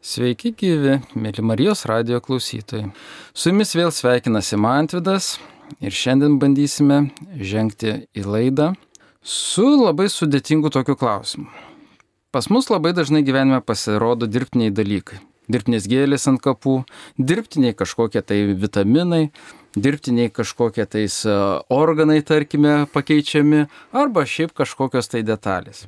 [0.00, 2.86] Sveiki gyvi, mėly Marijos radio klausytojai.
[3.36, 5.34] Su jumis vėl sveikinasi Mantvidas
[5.76, 7.02] ir šiandien bandysime
[7.36, 8.70] žengti į laidą
[9.20, 11.50] su labai sudėtingu tokiu klausimu.
[12.32, 15.20] Pas mus labai dažnai gyvenime pasirodo dirbtiniai dalykai.
[15.52, 16.78] Dirbtinės gėlės ant kapų,
[17.20, 19.26] dirbtiniai kažkokie tai vitaminai,
[19.76, 21.34] dirbtiniai kažkokie tais e,
[21.70, 25.84] organai, tarkime, pakeičiami, arba šiaip kažkokios tai detalės.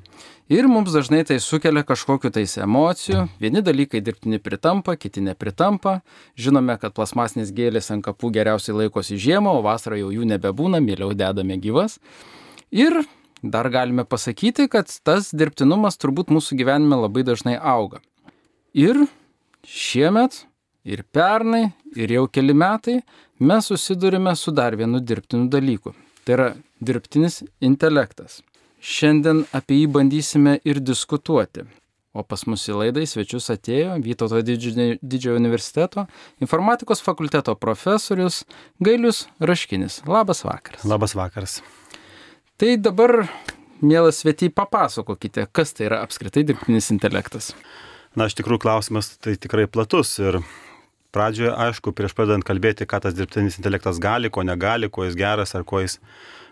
[0.53, 3.25] Ir mums dažnai tai sukelia kažkokiu tais emocijų.
[3.41, 6.00] Vieni dalykai dirbtini pritampa, kiti nepritampa.
[6.36, 11.14] Žinome, kad plasmasinės gėlės ant kapų geriausiai laikosi žiemą, o vasarą jau jų nebebūna, mieliau
[11.17, 11.96] dedame gyvas.
[12.71, 13.00] Ir
[13.43, 18.03] dar galime pasakyti, kad tas dirbtinumas turbūt mūsų gyvenime labai dažnai auga.
[18.77, 19.07] Ir
[19.69, 20.44] šiemet,
[20.85, 23.00] ir pernai, ir jau keli metai
[23.43, 25.95] mes susidurime su dar vienu dirbtiniu dalyku.
[26.25, 26.49] Tai yra
[26.81, 28.41] dirbtinis intelektas.
[28.83, 31.67] Šiandien apie jį bandysime ir diskutuoti.
[32.12, 36.05] O pas mus į laidą į svečius atėjo Vytauto didžiojo universiteto
[36.45, 38.42] informatikos fakulteto profesorius
[38.84, 40.03] Gailius Raškinis.
[40.06, 40.84] Labas vakaras.
[40.84, 41.62] Labas vakaras.
[42.61, 43.25] Tai dabar,
[43.81, 47.55] mielas svetiai, papasakokite, kas tai yra apskritai dirbtinis intelektas.
[48.12, 50.42] Na, iš tikrųjų, klausimas tai tikrai platus ir
[51.14, 55.54] pradžioje, aišku, prieš pradedant kalbėti, ką tas dirbtinis intelektas gali, ko negali, kuo jis geras
[55.58, 55.98] ar kuo jis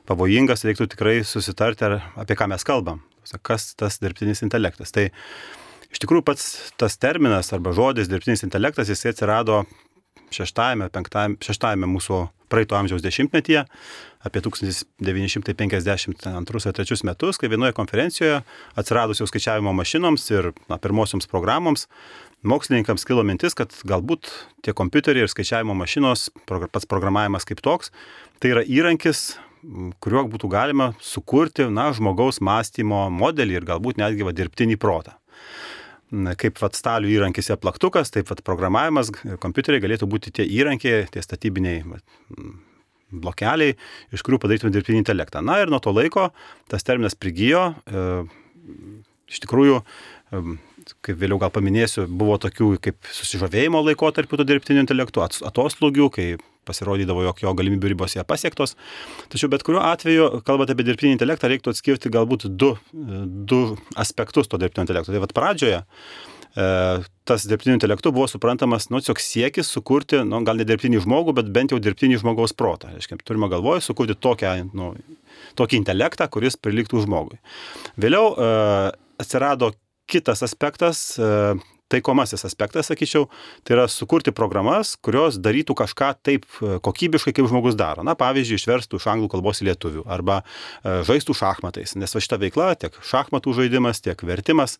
[0.08, 3.02] pavojingas, reiktų tikrai susitarti, ar, apie ką mes kalbam.
[3.46, 4.94] Kas tas dirbtinis intelektas.
[4.94, 5.08] Tai
[5.90, 9.64] iš tikrųjų pats tas terminas arba žodis dirbtinis intelektas, jisai atsirado
[10.34, 12.16] šeštajame, penktajame, šeštajame mūsų
[12.50, 13.60] praeito amžiaus dešimtmetyje,
[14.26, 18.36] apie 1952-3 metus, kai vienoje konferencijoje
[18.78, 21.80] atsiradus jau skaičiavimo mašinoms ir na, pirmosioms programoms,
[22.46, 24.30] mokslininkams kilo mintis, kad galbūt
[24.64, 27.92] tie kompiuteriai ir skaičiavimo mašinos, pats programavimas kaip toks,
[28.40, 29.34] tai yra įrankis,
[30.00, 35.18] kuriuo būtų galima sukurti na, žmogaus mąstymo modelį ir galbūt netgi va, dirbtinį protą.
[36.10, 41.22] Kaip vat, stalių įrankis yra plaktukas, taip pat programavimas, kompiuteriai galėtų būti tie įrankiai, tie
[41.22, 42.02] statybiniai vat,
[43.10, 43.76] blokeliai,
[44.14, 45.42] iš kurių padarytume dirbtinį intelektą.
[45.44, 46.30] Na ir nuo to laiko
[46.70, 47.70] tas terminas prigijo.
[47.86, 48.04] E,
[49.30, 50.42] iš tikrųjų, e,
[51.04, 56.26] kaip vėliau gal paminėsiu, buvo tokių kaip susižavėjimo laikotarpių to dirbtinio intelektų, atoslūgių, kai
[56.68, 58.76] pasirodydavo, jog jo galimybių ribos yra pasiektos.
[59.32, 63.62] Tačiau bet kuriuo atveju, kalbant apie dirbtinį intelektą, reiktų atskirti galbūt du, du
[63.98, 65.14] aspektus to dirbtinio intelekto.
[65.14, 66.68] Tai vad pradžioje e,
[67.30, 71.52] tas dirbtiniu intelektu buvo suprantamas, nu, tiesiog siekis sukurti, nu, gal ne dirbtinį žmogų, bet
[71.54, 72.92] bent jau dirbtinį žmogaus protą.
[72.96, 74.92] Reiškia, turime galvoje sukurti tokią, nu,
[75.58, 77.40] tokį intelektą, kuris priliktų žmogui.
[78.00, 78.50] Vėliau e,
[79.20, 79.74] atsirado
[80.10, 81.54] kitas aspektas, e,
[81.90, 83.26] taikomasis aspektas, sakyčiau,
[83.66, 88.04] tai yra sukurti programas, kurios darytų kažką taip e, kokybiškai, kaip žmogus daro.
[88.06, 92.40] Na, pavyzdžiui, išverstų iš anglų kalbos į lietuvių arba e, žaistų šachmatais, nes va šita
[92.42, 94.78] veikla, tiek šachmatų žaidimas, tiek vertimas,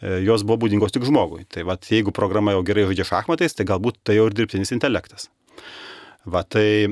[0.00, 1.44] jos buvo būdingos tik žmogui.
[1.52, 5.28] Tai va, jeigu programa jau gerai žaidžia šachmatais, tai galbūt tai jau ir dirbtinis intelektas.
[6.24, 6.88] Va, tai,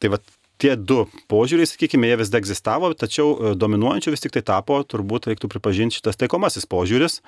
[0.00, 0.20] tai va,
[0.58, 4.80] tie du požiūriai, sakykime, jie vis dar egzistavo, tačiau e, dominuojančiu vis tik tai tapo,
[4.82, 7.20] turbūt reiktų pripažinti šitas taikomasis požiūris,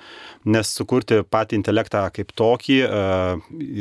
[0.51, 2.89] nes sukurti patį intelektą kaip tokį e,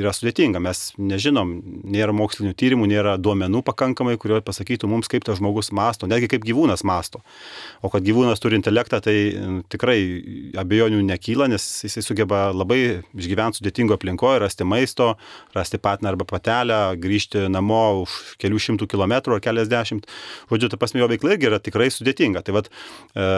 [0.01, 0.63] yra sudėtinga.
[0.63, 1.57] Mes nežinom,
[1.91, 6.47] nėra mokslinių tyrimų, nėra duomenų pakankamai, kurio pasakytų mums, kaip tas žmogus masto, netgi kaip
[6.47, 7.25] gyvūnas masto.
[7.83, 9.17] O kad gyvūnas turi intelektą, tai
[9.73, 9.99] tikrai
[10.63, 15.13] abejonių nekyla, nes jisai sugeba labai išgyventi sudėtingo aplinkoje, rasti maisto,
[15.57, 20.09] rasti patiną arba patelę, grįžti namo už kelių šimtų kilometrų ar keliasdešimt.
[20.53, 22.45] Žodžiu, ta prasme, jo veikla irgi yra tikrai sudėtinga.
[22.47, 22.71] Tai vat,
[23.17, 23.29] e,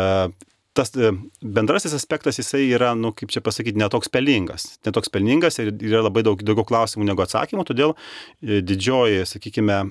[0.76, 4.68] tas e, bendrasis aspektas jisai yra, nu, kaip čia pasakyti, netoks pelningas.
[4.86, 9.82] Netoks pelningas ir yra labai daug daugiau klausimų negu atsakymų, todėl e, didžioji, sakykime,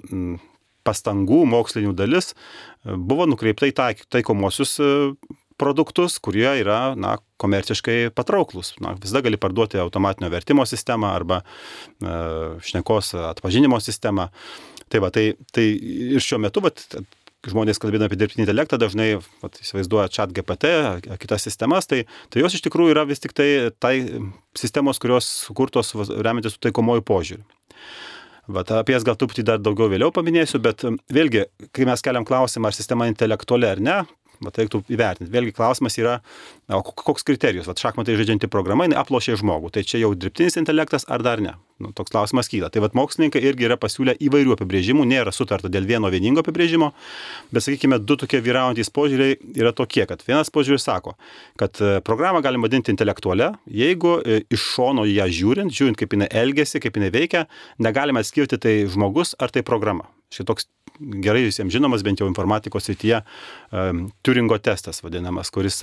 [0.88, 4.80] pastangų mokslinių dalis e, buvo nukreipta į taik, taikomosius
[5.62, 8.74] produktus, kurie yra na, komerciškai patrauklus.
[8.82, 12.16] Na, visada gali parduoti automatinio vertimo sistemą arba e,
[12.66, 14.32] šnekos atpažinimo sistemą.
[14.92, 16.84] Tai va, tai, tai ir šiuo metu, vat,
[17.48, 20.74] žmonės kalbėdami apie dirbtinį intelektą dažnai vat, įsivaizduoja chat GPT,
[21.22, 23.96] kitas sistemas, tai, tai jos iš tikrųjų yra vis tik tai, tai
[24.58, 27.48] sistemos, kurios sukurtos remiantis taikomoju požiūriu.
[28.52, 30.84] Vat, apie jas gal truputį dar daugiau vėliau paminėsiu, bet
[31.14, 33.98] vėlgi, kai mes keliam klausimą, ar sistema intelektuali ar ne,
[34.46, 35.32] vat reiktų įvertinti.
[35.32, 36.20] Vėlgi klausimas yra,
[36.72, 41.08] o koks kriterijus, vat šachmatai žaidžianti programa, jinai aplošė žmogų, tai čia jau dirbtinis intelektas
[41.12, 41.56] ar dar ne?
[41.82, 42.70] Nu, toks klausimas kyla.
[42.70, 46.92] Tai vat mokslininkai irgi yra pasiūlę įvairių apibrėžimų, nėra sutarta dėl vieno vieningo apibrėžimo,
[47.50, 51.16] bet sakykime, du tokie vyraujantis požiūriai yra tokie, kad vienas požiūris sako,
[51.58, 53.50] kad e, programą galima vadinti intelektualią,
[53.82, 57.48] jeigu e, iš šono ją žiūrint, žiūrint kaip jinai elgesi, kaip jinai veikia,
[57.82, 60.06] negalime atskirti tai žmogus ar tai programa.
[60.32, 60.70] Šitoks
[61.24, 63.22] gerai visiems žinomas, bent jau informatikos srityje,
[64.26, 65.80] Turingo testas vadinamas, kuris,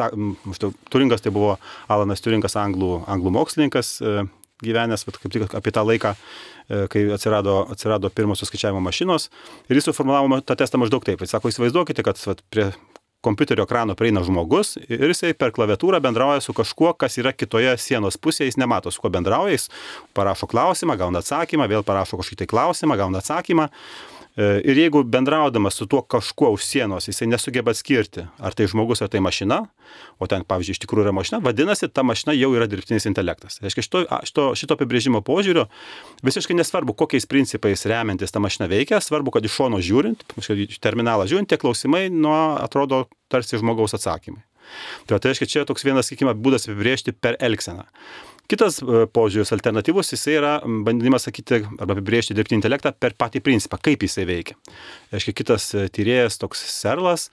[0.93, 1.57] Turingas tai buvo
[1.91, 3.97] Alanas Turingas, anglų, anglų mokslininkas,
[4.65, 6.15] gyvenęs, bet kaip tik apie tą laiką,
[6.93, 9.29] kai atsirado, atsirado pirmosios skaičiavimo mašinos.
[9.71, 11.23] Ir jis suformulavo tą testą maždaug taip.
[11.23, 12.71] Jis sako, įsivaizduokite, kad vat, prie
[13.25, 18.19] kompiuterio ekrano prieina žmogus ir jisai per klaviatūrą bendrauja su kažkuo, kas yra kitoje sienos
[18.21, 19.67] pusėje, jis nemato, su kuo bendrauja, jis
[20.15, 23.69] parašo klausimą, gauna atsakymą, vėl parašo kažkokį tai klausimą, gauna atsakymą.
[24.39, 29.03] E, ir jeigu bendraudamas su tuo kažkuo už sienos jisai nesugeba atskirti, ar tai žmogus,
[29.03, 29.65] ar tai mašina,
[30.23, 33.59] o ten, pavyzdžiui, iš tikrųjų yra mašina, vadinasi, ta mašina jau yra dirbtinis intelektas.
[33.59, 35.67] Tai reiškia, šito, šito, šito apibrėžimo požiūrio
[36.23, 40.23] visiškai nesvarbu, kokiais principais remiantis ta mašina veikia, svarbu, kad iš šono žiūrint,
[40.87, 44.45] terminalą žiūrint, tie klausimai nuo atrodo tarsi žmogaus atsakymai.
[45.09, 47.89] Tai, tai reiškia, čia toks vienas, sakykime, būdas apibrėžti per elgseną.
[48.49, 53.77] Kitas e, požiūris alternatyvus, jisai yra bandymas sakyti arba apibriežti dirbtinį intelektą per patį principą,
[53.85, 54.57] kaip jisai veikia.
[55.13, 57.27] Reiškia, kitas e, tyrėjas, toks serlas,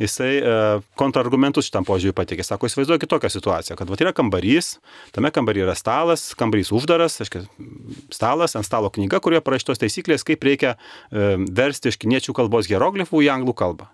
[0.00, 0.54] jisai e,
[0.98, 2.44] kontrargumentus šitam požiūriui patikė.
[2.46, 4.78] Sako, įsivaizduoju kitokią situaciją, kad va, yra kambarys,
[5.14, 7.44] tame kambaryje yra stalas, kambarys uždaras, aiškia,
[8.14, 13.22] stalas, ant stalo knyga, kurioje parašytos taisyklės, kaip reikia e, versti iš kiniečių kalbos hieroglifų
[13.26, 13.88] į anglų kalbą.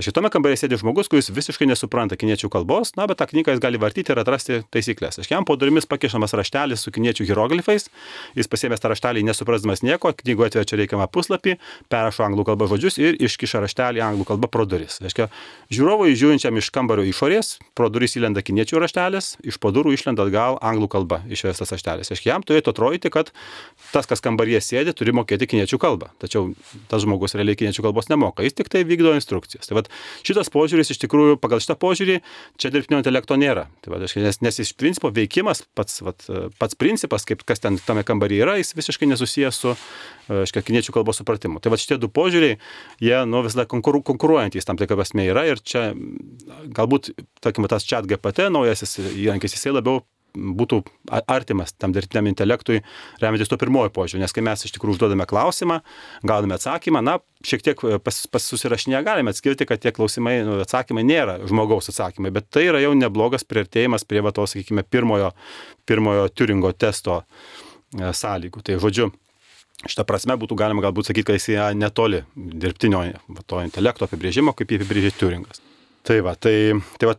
[0.00, 3.80] Šitame kambaryje sėdi žmogus, kuris visiškai nesupranta kiniečių kalbos, na, bet tą knygą jis gali
[3.80, 5.20] vartyti ir atrasti taisyklės.
[5.20, 7.90] Aš jam po durimis pakišamas raštelis su kiniečių hieroglifais,
[8.38, 11.58] jis pasiemęs tą raštelį nesuprasdamas nieko, knygoje atverčia reikiamą puslapį,
[11.92, 15.00] perrašo anglų kalbą žodžius ir iškiša raštelį anglų kalbą pro duris.
[15.04, 15.28] Reiškia,
[15.70, 20.56] Žiūrovui žiūrinčiam iš kambario išorės, pro duris įlenda kiniečių raštelis, iš po durų išlenda atgal
[20.66, 22.10] anglų kalba išvestas raštelis.
[22.10, 23.30] Aiškiai, jam turėtų atrodyti, kad
[23.92, 26.10] tas, kas kambaryje sėdi, turi mokėti kiniečių kalbą.
[26.18, 26.48] Tačiau
[26.90, 29.70] tas žmogus realiai kiniečių kalbos nemoka, jis tik tai vykdo instrukcijas.
[29.70, 29.92] Tai vat,
[30.26, 32.18] šitas požiūris iš tikrųjų, pagal šitą požiūrį,
[32.58, 33.68] čia dirbtinio intelekto nėra.
[33.86, 36.26] Tai vat, nes, nes iš principo veikimas, pats, vat,
[36.58, 39.78] pats principas, kaip kas ten tame kambaryje yra, jis visiškai nesusijęs su
[40.30, 41.62] aiškia, kiniečių kalbos supratimu.
[41.62, 42.58] Tai va šitie du požiūriai,
[43.02, 45.90] jie nu, visada konkuru, konkuruojantys tam tikrą prasme yra ir čia
[46.76, 47.12] galbūt,
[47.42, 50.02] tarkim, tas chat GPT naujasis įrankis, jisai labiau
[50.34, 50.80] būtų
[51.10, 52.80] artimas tam dirbtiniam intelektui,
[53.22, 55.80] remiantis to pirmojo požiūriu, nes kai mes iš tikrųjų užduodame klausimą,
[56.26, 57.16] gauname atsakymą, na,
[57.46, 62.32] šiek tiek pas, pas susirašinėje galime atskirti, kad tie klausimai, nu, atsakymai nėra žmogaus atsakymai,
[62.34, 65.32] bet tai yra jau neblogas prieartėjimas prie va to, sakykime, pirmojo,
[65.90, 68.62] pirmojo Turingo testo e, sąlygų.
[68.66, 69.10] Tai žodžiu,
[69.88, 73.00] Šitą prasme būtų galima galbūt sakyti, kad jis yra netoli dirbtinio
[73.48, 75.62] to intelekto apibrėžimo, kaip jį apibrėžė Turingas.
[76.04, 77.14] Tai va, tai, tai va,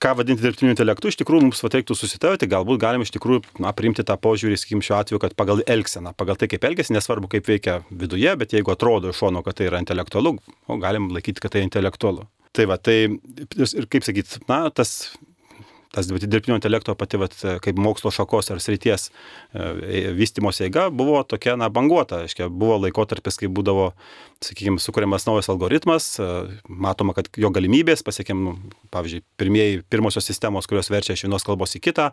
[0.00, 4.04] ką vadinti dirbtiniu intelektu, iš tikrųjų mums reiktų susitarti, galbūt galim iš tikrųjų na, priimti
[4.06, 7.80] tą požiūrį, sakykim, šiuo atveju, kad pagal elgseną, pagal tai, kaip elgesi, nesvarbu, kaip veikia
[7.90, 11.66] viduje, bet jeigu atrodo iš šono, kad tai yra intelektualu, o galim laikyti, kad tai
[11.66, 12.26] intelektualu.
[12.56, 15.12] Tai va, tai ir kaip sakyti, na, tas
[15.94, 17.34] tas dirbtinio intelekto pati vat,
[17.64, 22.22] kaip mokslo šakos ar srities e, vystimosi eiga buvo tokia, na, banguota.
[22.24, 23.88] Aiškia, buvo laikotarpis, kai būdavo,
[24.44, 26.28] sakykime, sukūriamas naujas algoritmas, e,
[26.70, 28.54] matoma, kad jo galimybės, pasiekėm, nu,
[28.94, 32.10] pavyzdžiui, pirmieji, pirmosios sistemos, kurios verčia iš vienos kalbos į kitą,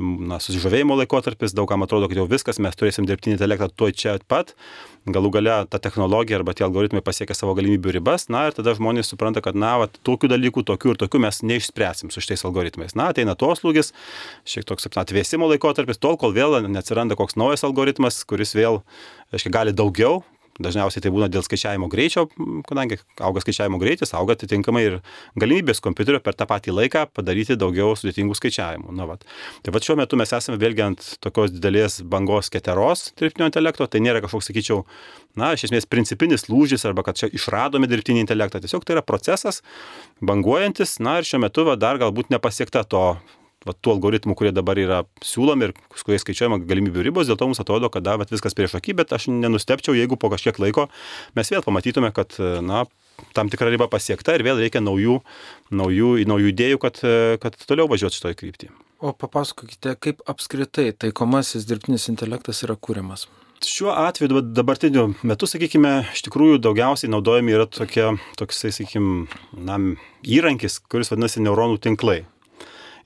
[0.00, 4.56] na, susižavėjimo laikotarpis, daugam atrodo, kad jau viskas, mes turėsim dirbtinį intelektą tuoj čia pat,
[5.08, 9.12] galų gale ta technologija arba tie algoritmai pasiekia savo galimybių ribas, na ir tada žmonės
[9.12, 12.96] supranta, kad, na, va, tokių dalykų, tokių ir tokių mes neišspręsim su šitais algoritmais.
[12.98, 13.94] Na, ateina atoslūgis,
[14.44, 18.82] šiek tiek toks atvėsimo laikotarpis, tol kol vėl neatsiranda koks naujas algoritmas, kuris vėl,
[19.32, 20.20] aiškiai, gali daugiau,
[20.60, 22.26] Dažniausiai tai būna dėl skaičiavimo greičio,
[22.68, 24.98] kadangi auga skaičiavimo greitis, auga atitinkamai ir
[25.40, 28.92] galimybės kompiuterio per tą patį laiką padaryti daugiau sudėtingų skaičiavimų.
[28.98, 29.24] Na, vat.
[29.64, 34.04] Tai va šiuo metu mes esame vėlgi ant tokios didelės bangos keteros dirbtinio intelekto, tai
[34.04, 34.84] nėra kažkoks, sakyčiau,
[35.40, 38.60] na, iš esmės principinis lūžis arba kad čia išradome dirbtinį intelektą.
[38.60, 39.62] Tiesiog tai yra procesas
[40.20, 43.04] banguojantis, na ir šiuo metu va, dar galbūt nepasiekta to
[43.66, 47.50] va, tų algoritmų, kurie dabar yra siūlomi ir su kuriais skaičiuojama galimybių ribos, dėl to
[47.50, 50.88] mums atrodo, kad da, viskas prieš akį, bet aš nenustepčiau, jeigu po kažkiek laiko
[51.38, 52.84] mes vėl pamatytume, kad na,
[53.36, 55.20] tam tikra riba pasiekta ir vėl reikia naujų,
[55.76, 57.02] naujų, naujų idėjų, kad,
[57.42, 58.72] kad toliau važiuoti šitoje kryptyje.
[59.00, 63.24] O papasakokite, kaip apskritai taikomasis dirbtinis intelektas yra kūriamas?
[63.64, 68.06] Šiuo atveju dabartiniu metu, sakykime, iš tikrųjų daugiausiai naudojami yra tokie,
[68.40, 69.26] toksai, sakykime,
[69.68, 69.76] na,
[70.24, 72.22] įrankis, kuris vadinasi neuronų tinklai.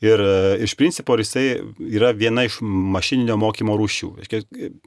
[0.03, 0.35] Ir e,
[0.65, 4.11] iš principo jisai yra viena iš mašininio mokymo rūšių.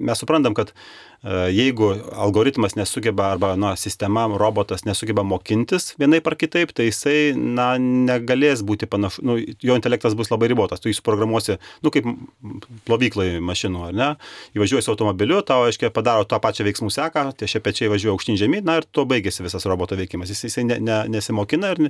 [0.03, 6.37] Mes suprantam, kad e, jeigu algoritmas nesugeba arba na, sistema, robotas nesugeba mokintis vienaip ar
[6.39, 10.83] kitaip, tai jisai na, negalės būti panašus, nu, jo intelektas bus labai ribotas.
[10.83, 12.09] Tu jį suprogramuosi, nu, kaip
[12.89, 14.09] plovyklai mašinų, ar ne?
[14.57, 18.65] Įvažiuosi automobiliu, tau, aiškiai, padaro tą pačią veiksmų seką, tie šie pečiai važiuoja aukštyn žemyn,
[18.67, 20.31] na ir tuo baigėsi visas roboto veikimas.
[20.33, 21.89] Jis, jisai ne, ne, nesimokina ir,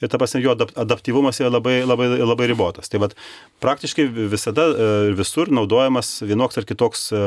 [0.00, 2.90] ir ta prasme, jo adaptyvumas yra labai, labai, labai ribotas.
[2.92, 3.16] Tai vad
[3.64, 7.22] praktiškai visada e, visur naudojamas vienoks ar kitoks e,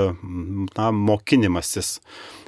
[0.77, 1.97] na, mokinimasis.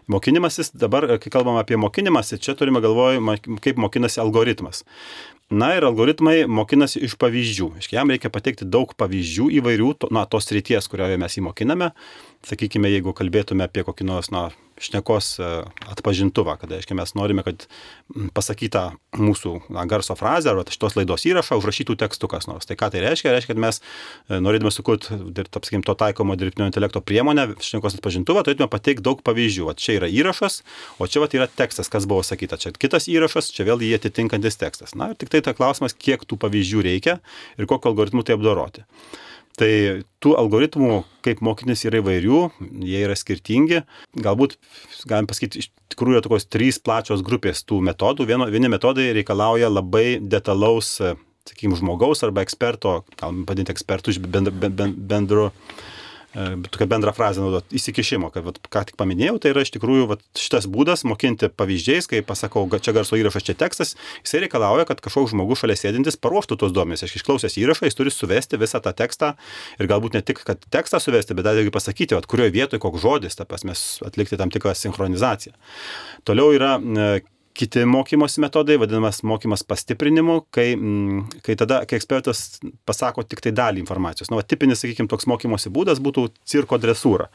[0.09, 3.19] Mokinimasis, dabar, kai kalbam apie mokinimąsi, čia turime galvoj,
[3.61, 4.81] kaip mokinasi algoritmas.
[5.49, 7.67] Na ir algoritmai mokinasi iš pavyzdžių.
[7.81, 11.91] Iškia, jam reikia pateikti daug pavyzdžių įvairių, na, tos ryties, kurioje mes jį mokiname.
[12.47, 14.47] Sakykime, jeigu kalbėtume apie kokį nors, na,
[14.79, 15.47] šnekos e,
[15.91, 17.65] atpažintuvą, kada, aiškiai, mes norime, kad
[18.35, 18.85] pasakytą
[19.19, 22.67] mūsų na, garso frazę arba šitos laidos įrašą užrašytų tekstų kas nors.
[22.69, 23.33] Tai ką tai reiškia?
[23.35, 28.69] Reiškia, kad mes e, norėdami sukurti, apsakykim, to taikomo dirbtinio intelekto priemonę, šnekos atpažintuvą, turėtume
[28.71, 29.67] pateikti daug pavyzdžių.
[29.69, 30.61] O čia yra įrašas,
[30.97, 32.59] o čia vat, yra tekstas, kas buvo sakyta.
[32.61, 34.95] Čia kitas įrašas, čia vėl jį atitinkantis tekstas.
[34.95, 37.19] Na ir tik tai ta klausimas, kiek tų pavyzdžių reikia
[37.59, 38.87] ir kokiu algoritmu tai apdoroti.
[39.59, 39.71] Tai
[40.23, 42.41] tų algoritmų, kaip mokytis, yra įvairių,
[42.87, 43.81] jie yra skirtingi.
[44.23, 44.55] Galbūt,
[45.09, 48.29] galim pasakyti, iš tikrųjų yra tokios trys plačios grupės tų metodų.
[48.29, 50.95] Vieno, vieni metodai reikalauja labai detalaus,
[51.49, 55.98] sakykime, žmogaus arba eksperto, galim padinti ekspertų iš bendro, bendro E,
[56.33, 60.21] tokią bendrą frazę naudot, įsikišimo, kad vat, ką tik paminėjau, tai yra iš tikrųjų vat,
[60.37, 65.33] šitas būdas mokinti pavyzdžiais, kai pasakau, čia garso įrašas, čia tekstas, jisai reikalauja, kad kažkoks
[65.33, 67.05] žmogus šalia sėdintis paruoštų tos duomenys.
[67.07, 69.33] Aš išklausęs įrašą, jis turi suvesti visą tą tekstą
[69.81, 73.01] ir galbūt ne tik, kad tekstą suvesti, bet dar irgi pasakyti, vat, kurioje vietoje koks
[73.01, 73.73] žodis, ta prasme,
[74.05, 75.57] atlikti tam tikrą sinchronizaciją.
[76.29, 77.11] Toliau yra e,
[77.59, 83.51] kiti mokymosi metodai, vadinamas mokymas pastiprinimu, kai, mm, kai tada, kai ekspertas pasako tik tai
[83.55, 84.29] dalį informacijos.
[84.31, 87.27] Nu, va, tipinis, sakykime, toks mokymosi būdas būtų cirko dresūra.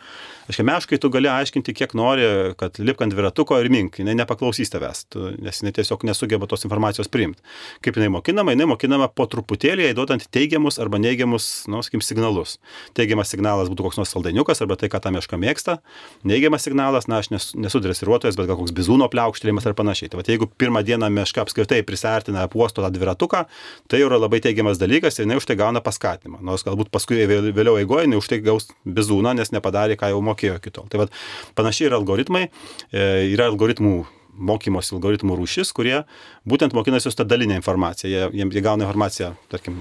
[0.49, 2.25] Aiškiai, meškai tu gali aiškinti, kiek nori,
[2.61, 6.65] kad lipk ant dviratuko ir mink, jinai nepaklausys tavęs, tu, nes jinai tiesiog nesugeba tos
[6.65, 7.45] informacijos priimti.
[7.85, 12.57] Kaip jinai mokinama, jinai mokinama po truputėlį, įduodant teigiamus arba neigiamus, nu, sakykim, signalus.
[12.97, 15.79] Teigiamas signalas būtų koks nors saldainiukas arba tai, ką ta meška mėgsta.
[16.25, 20.14] Neigiamas signalas, na, aš nesu dresiruotojas, bet gal koks bizūno pliaukštelėjimas ar panašiai.
[20.15, 23.43] Tai va, jeigu pirmą dieną meška apskritai prisartina apuosto tą dviratuką,
[23.91, 26.39] tai yra labai teigiamas dalykas ir jinai už tai gauna paskatinimą.
[26.47, 30.45] Nors galbūt paskui vėliau eigoje jinai už tai gaus bizūną, nes nepadarė, ką jau mokė
[30.45, 30.89] mokėjo iki tol.
[30.91, 31.15] Tai vad
[31.57, 32.49] panašiai yra algoritmai,
[32.93, 34.05] e, yra algoritmų
[34.35, 36.05] mokymosi algoritmų rūšis, kurie
[36.45, 38.31] būtent mokinasi tą dalinę informaciją.
[38.33, 39.79] Jie, jie gauna informaciją, tarkim,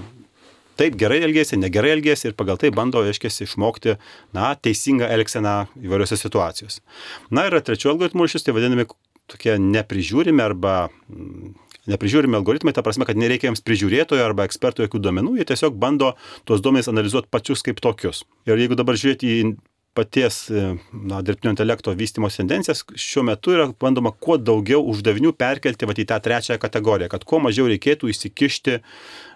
[0.78, 3.96] taip gerai elgėsi, negerai elgėsi ir pagal tai bando, aiškiai, išmokti,
[4.32, 6.84] na, teisingą elgseną įvairiose situacijose.
[7.30, 8.86] Na ir trečioji algoritmų rūšis, tai vadinami
[9.30, 11.54] tokie neprižiūrimi arba mm,
[11.90, 16.14] neprižiūrimi algoritmai, ta prasme, kad nereikia jiems prižiūrėtojo arba ekspertų jokių duomenų, jie tiesiog bando
[16.48, 18.24] tuos duomenys analizuoti pačius kaip tokius.
[18.48, 19.54] Ir jeigu dabar žiūrėti į
[19.94, 20.62] paties e,
[20.92, 26.08] na, dirbtinio intelekto vystimos tendencijas, šiuo metu yra bandoma kuo daugiau uždavinių perkelti vat, į
[26.10, 28.80] tą trečiąją kategoriją, kad kuo mažiau reikėtų įsikišti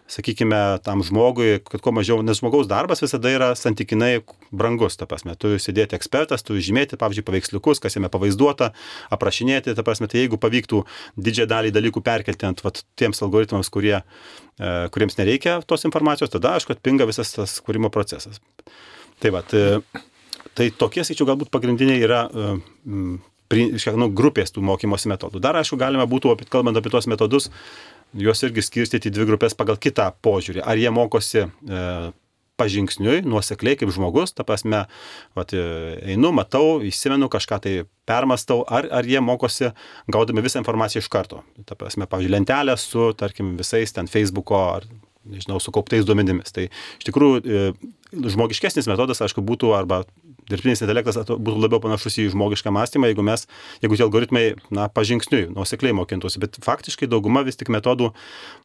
[0.09, 5.37] sakykime, tam žmogui, kad kuo mažiau, nes žmogaus darbas visada yra santykinai brangus, ta prasme,
[5.39, 8.73] tu sėdėti ekspertas, tu žymėti, pavyzdžiui, paveiksliukus, kas jame pavaizduota,
[9.15, 10.83] aprašinėti, ta prasme, tai jeigu pavyktų
[11.21, 16.57] didžiąją dalį dalykų perkelti ant vat, tiems algoritmams, kurie, e, kuriems nereikia tos informacijos, tada,
[16.57, 18.41] aišku, atpinga visas tas kūrimo procesas.
[19.19, 19.45] Tai va,
[20.59, 22.57] Tai tokie, sakyčiau, galbūt pagrindiniai yra uh,
[22.89, 25.39] nu, grupės tų mokymosi metodų.
[25.45, 27.47] Dar, aišku, galima būtų, kalbant apie tuos metodus,
[28.17, 30.63] juos irgi skirstyti į dvi grupės pagal kitą požiūrį.
[30.65, 31.83] Ar jie mokosi e,
[32.59, 34.85] pažingsniui, nuosekliai kaip žmogus, ta prasme,
[35.39, 35.65] vat, e,
[36.15, 37.75] einu, matau, įsimenu kažką tai
[38.09, 39.73] permastau, ar, ar jie mokosi
[40.11, 41.43] gaudami visą informaciją iš karto.
[41.69, 44.89] Ta prasme, pavyzdžiui, lentelę su, tarkim, visais ten Facebook'o ar
[45.29, 46.55] nežinau, sukauptais duomenimis.
[46.55, 47.65] Tai iš tikrųjų e,
[48.13, 50.05] žmogiškesnis metodas, aišku, būtų arba
[50.49, 53.45] dirbtinis intelektas būtų labiau panašus į žmogišką mąstymą, jeigu mes,
[53.83, 56.41] jeigu tie algoritmai, na, pažingsniui, nuosekliai mokintųsi.
[56.43, 58.11] Bet faktiškai dauguma vis tik metodų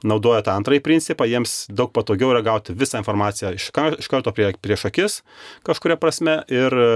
[0.07, 3.69] naudoja tą antrąjį principą, jiems daug patogiau yra gauti visą informaciją iš,
[3.99, 5.19] iš karto prie, prieš akis
[5.67, 6.87] kažkuria prasme ir e,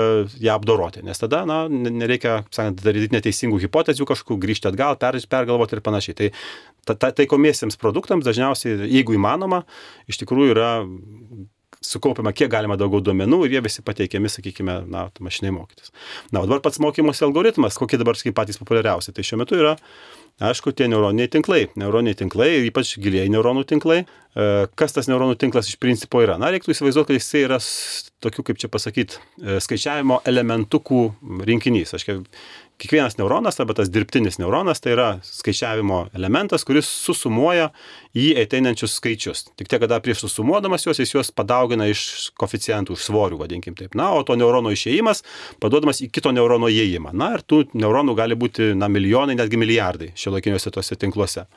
[0.43, 1.03] ją apdoroti.
[1.07, 6.17] Nes tada, na, nereikia, sakant, daryti neteisingų hipotezių kažkokių, grįžti atgal, per, pergalvoti ir panašiai.
[6.17, 6.31] Tai
[6.87, 9.63] ta, ta, taikomiesiems produktams dažniausiai, jeigu įmanoma,
[10.07, 10.71] iš tikrųjų yra
[11.83, 15.91] sukaupiama kiek galima daugiau duomenų ir jie visi pateikiami, sakykime, na, mašinai mokytis.
[16.31, 19.13] Na, o dabar pats mokymosi algoritmas, kokie dabar, sakykim, patys populiariausi.
[19.15, 19.75] Tai šiuo metu yra,
[20.49, 21.65] aišku, tie neuroniniai tinklai.
[21.79, 24.03] Neuroniniai tinklai ypač giliai neuronų tinklai.
[24.03, 26.37] E, kas tas neuronų tinklas iš principo yra?
[26.41, 27.61] Na, reiktų įsivaizduoti, kad jisai yra
[28.25, 31.03] tokių, kaip čia pasakyti, e, skaičiavimo elementukų
[31.47, 31.95] rinkinys.
[31.97, 32.09] Aš
[32.77, 37.71] kiekvienas neuronas arba tas dirbtinis neuronas tai yra skaičiavimo elementas, kuris susumuoja
[38.17, 39.43] į ateinančius skaičius.
[39.57, 43.97] Tik tiek, kada prieš susumuodamas juos, jis juos padaugina iš koficijantų, iš svorių, vadinkim taip.
[43.97, 45.23] Na, o to neurono išėjimas
[45.63, 47.13] paduodamas į kito neurono įėjimą.
[47.17, 51.47] Na, ir tų neuronų gali būti, na, milijonai, netgi milijardai šiuolaikiniuose tuose tinkluose.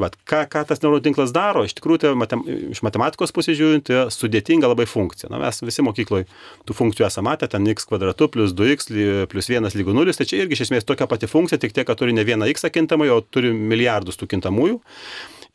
[0.00, 3.88] Vat, ką, ką tas neuronų tinklas daro, iš tikrųjų, tai matem, iš matematikos pusės žiūrint,
[3.88, 5.32] tai sudėtinga labai funkcija.
[5.32, 6.28] Na, mes visi mokykloje
[6.68, 8.88] tų funkcijų esame matę, ten x kvadratu plus 2x
[9.30, 11.98] plus 1 lygu 0, tai čia irgi iš esmės tokia pati funkcija, tik tiek, kad
[11.98, 14.80] turi ne vieną x kintamąjį, o turi milijardus tų kintamųjų.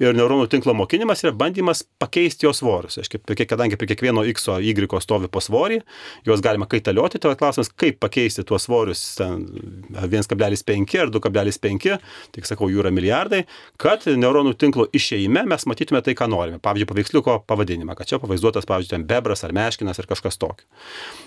[0.01, 2.97] Ir neuronų tinklo mokinimas yra bandymas pakeisti jo svorius.
[2.99, 4.73] Aiškiai, kadangi prie kiekvieno x, y
[5.03, 5.79] stovi po svorį,
[6.27, 11.97] juos galima kaitalioti, tai klausimas, kaip pakeisti tuos svorius 1,5 ar 2,5,
[12.35, 13.45] tik sakau, jų yra milijardai,
[13.81, 16.59] kad neuronų tinklo išeime mes matytume tai, ką norime.
[16.63, 20.67] Pavyzdžiui, paveiksliuko pavadinimą, kad čia pavaizduotas, pavyzdžiui, ten bebras ar meškinas ar kažkas tokio.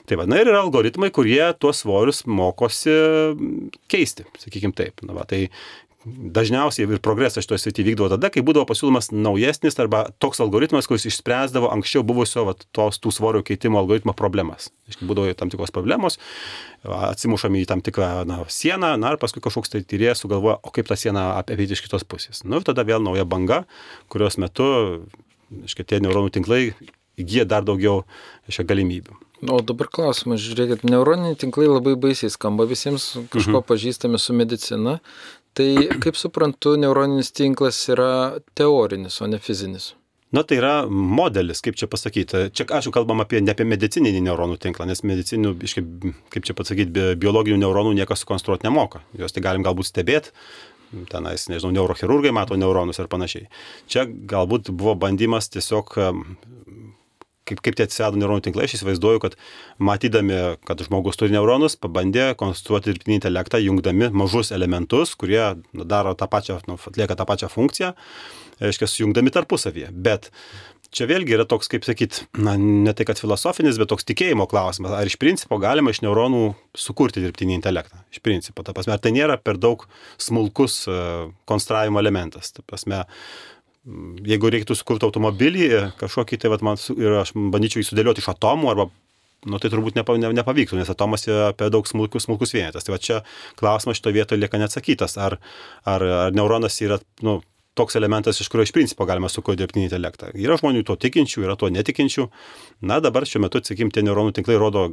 [0.09, 2.95] Tai va, na ir yra algoritmai, kurie tuos svorius mokosi
[3.89, 5.05] keisti, sakykime taip.
[5.07, 5.47] Na, va, tai
[6.35, 11.07] dažniausiai ir progresas šitoje srityje vykdavo tada, kai būdavo pasiūlymas naujesnis arba toks algoritmas, kuris
[11.11, 14.71] išspręsdavo anksčiau buvusio vat, tos tų svorio keitimo algoritmo problemas.
[14.91, 16.19] Iškai būdavo tam tikros problemos,
[16.83, 20.91] atsimušami į tam tikrą na, sieną, na ir paskui kažkoks tai tyrėjas sugalvoja, o kaip
[20.91, 22.45] tą sieną apeiti iš kitos pusės.
[22.45, 23.65] Na nu, ir tada vėl nauja banga,
[24.13, 24.69] kurios metu,
[25.69, 26.63] iškai tie neuronų tinklai
[27.19, 28.05] įgyja dar daugiau
[28.51, 29.19] šią galimybių.
[29.47, 33.67] O dabar klausimas, žiūrėkit, neuroniniai tinklai labai baisiai skamba visiems, kažko mhm.
[33.69, 34.97] pažįstami su medicina.
[35.59, 38.11] Tai kaip suprantu, neuroninis tinklas yra
[38.59, 39.93] teorinis, o ne fizinis.
[40.31, 42.45] Na tai yra modelis, kaip čia pasakyti.
[42.55, 45.55] Čia, aš jau kalbam apie, ne apie medicininį neuronų tinklą, nes medicininių,
[46.31, 49.01] kaip čia pasakyti, biologinių neuronų niekas sukonstruoti nemoka.
[49.19, 50.35] Juos tai galim galbūt stebėti,
[51.09, 53.49] tenais, nežinau, neurochirurgai mato neuronus ir panašiai.
[53.89, 55.97] Čia galbūt buvo bandymas tiesiog
[57.49, 59.37] kaip, kaip tie atsirado neuronų tinklai, aš įsivaizduoju, kad
[59.83, 60.39] matydami,
[60.69, 66.61] kad žmogus turi neuronus, pabandė konstruoti dirbtinį intelektą, jungdami mažus elementus, kurie daro tą pačią,
[66.71, 67.93] nu, atlieka tą pačią funkciją,
[68.63, 69.93] reiškia, sujungdami tarpusavyje.
[69.93, 70.31] Bet
[70.95, 74.95] čia vėlgi yra toks, kaip sakyt, na, ne tai kad filosofinis, bet toks tikėjimo klausimas.
[74.97, 76.43] Ar iš principo galima iš neuronų
[76.79, 78.01] sukurti dirbtinį intelektą?
[78.15, 79.85] Iš principo, ta prasme, ar tai nėra per daug
[80.21, 82.55] smulkus uh, konstravimo elementas?
[82.57, 83.05] Ta prasme,
[84.29, 85.69] jeigu reiktų sukurti automobilį
[86.01, 88.89] kažkokį, tai vat, man, ir aš bandyčiau jį sudėlioti iš atomų arba
[89.47, 92.87] nu, tai turbūt nepa, ne, nepavyktų, nes atomas yra apie daug smulkus, smulkus vienetas.
[92.87, 93.21] Tai va čia
[93.59, 95.15] klausimas šito vietoje lieka neatsakytas.
[95.23, 95.39] Ar,
[95.87, 97.39] ar, ar neuronas yra nu,
[97.79, 100.33] toks elementas, iš kurio iš principo galima sukurti dirbtinį intelektą.
[100.35, 102.29] Yra žmonių to tikinčių, yra to netikinčių.
[102.91, 104.89] Na dabar šiuo metu, sakykim, tie neuronų tinklai rodo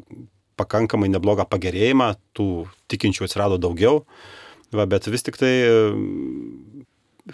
[0.60, 2.50] pakankamai neblogą pagerėjimą, tų
[2.94, 4.06] tikinčių atsirado daugiau.
[4.76, 5.56] Va, bet vis tik tai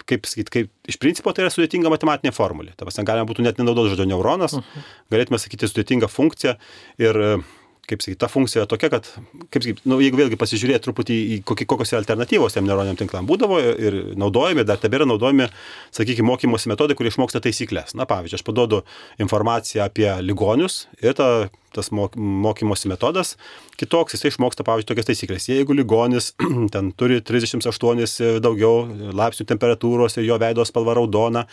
[0.08, 2.76] kaip sakyt, kaip iš principo tai yra sudėtinga matematinė formulė.
[2.78, 4.94] Ta prasme, galima būtų net nenaudoti žodžio neuronas, uh -huh.
[5.12, 6.58] galėtume sakyti sudėtinga funkcija
[6.98, 7.44] ir
[7.92, 9.08] kaip sakyt, ta funkcija tokia, kad,
[9.52, 13.28] kaip sakyt, nu, jeigu vėlgi pasižiūrėti truputį į kokie, kokios yra alternatyvos tiem neuroniniam tinklam
[13.30, 15.50] būdavo ir naudojami, dar tebėra naudojami,
[15.96, 17.96] sakykime, mokymosi metodai, kurie išmoksta taisyklės.
[17.98, 18.84] Na, pavyzdžiui, aš paduodu
[19.20, 23.36] informaciją apie ligonius ir ta tas mokymosi metodas
[23.80, 25.48] kitoks, jisai išmoksta, pavyzdžiui, tokias taisyklės.
[25.50, 26.32] Jeigu ligonis
[26.74, 28.86] ten turi 38 daugiau
[29.18, 31.48] laipsnių temperatūros ir jo veido spalva raudona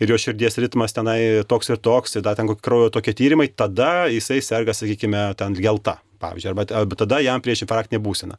[0.00, 3.50] ir jo širdies ritmas tenai toks ir toks, ir dar ten kokie kraujo tokie tyrimai,
[3.50, 8.38] tada jisai serga, sakykime, ten gelta pavyzdžiui, arba, arba tada jam prieš infarktinė būsena.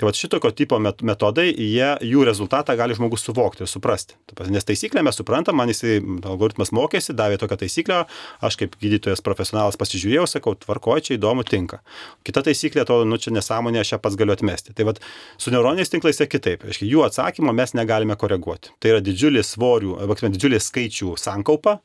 [0.00, 4.16] Tai va šitokio tipo metodai, jie, jų rezultatą gali žmogus suvokti ir suprasti.
[4.48, 8.00] Nes taisyklę mes suprantam, man jisai algoritmas mokėsi, davė tokią taisyklę,
[8.44, 11.80] aš kaip gydytojas profesionalas pasižiūrėjau, sakau, tvarkoju, čia įdomu, tinka.
[12.26, 14.74] Kita taisyklė, to, nu čia nesąmonė, aš ją pats galiu atmesti.
[14.76, 14.96] Tai va
[15.38, 16.66] su neuroniniais tinklais yra kitaip.
[16.68, 18.74] Aiškiai, jų atsakymo mes negalime koreguoti.
[18.82, 21.78] Tai yra didžiulė svorių, arba didžiulė skaičių sankaupa.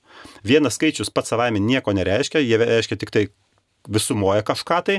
[0.45, 3.27] Vienas skaičius pats savaime nieko nereiškia, jie reiškia tik tai
[3.89, 4.97] visumoja kažką tai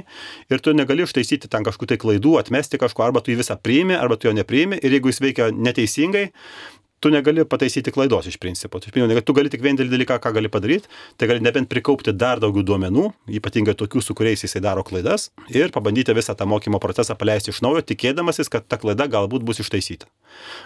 [0.51, 3.97] ir tu negali ištaisyti ten kažkokių tai klaidų, atmesti kažko, arba tu jį visą priimi,
[3.97, 6.29] arba tu jo nepriimi ir jeigu jis veikia neteisingai,
[7.05, 8.81] tu negali pataisyti klaidos iš principo.
[8.81, 8.93] Tai,
[9.29, 10.89] tu gali tik vienintelį dalyką, ką gali padaryti,
[11.21, 15.75] tai gali nebent prikaupti dar daugiau duomenų, ypatingai tokių, su kuriais jisai daro klaidas, ir
[15.75, 20.09] pabandyti visą tą mokymo procesą paleisti iš naujo, tikėdamasis, kad ta klaida galbūt bus ištaisyta.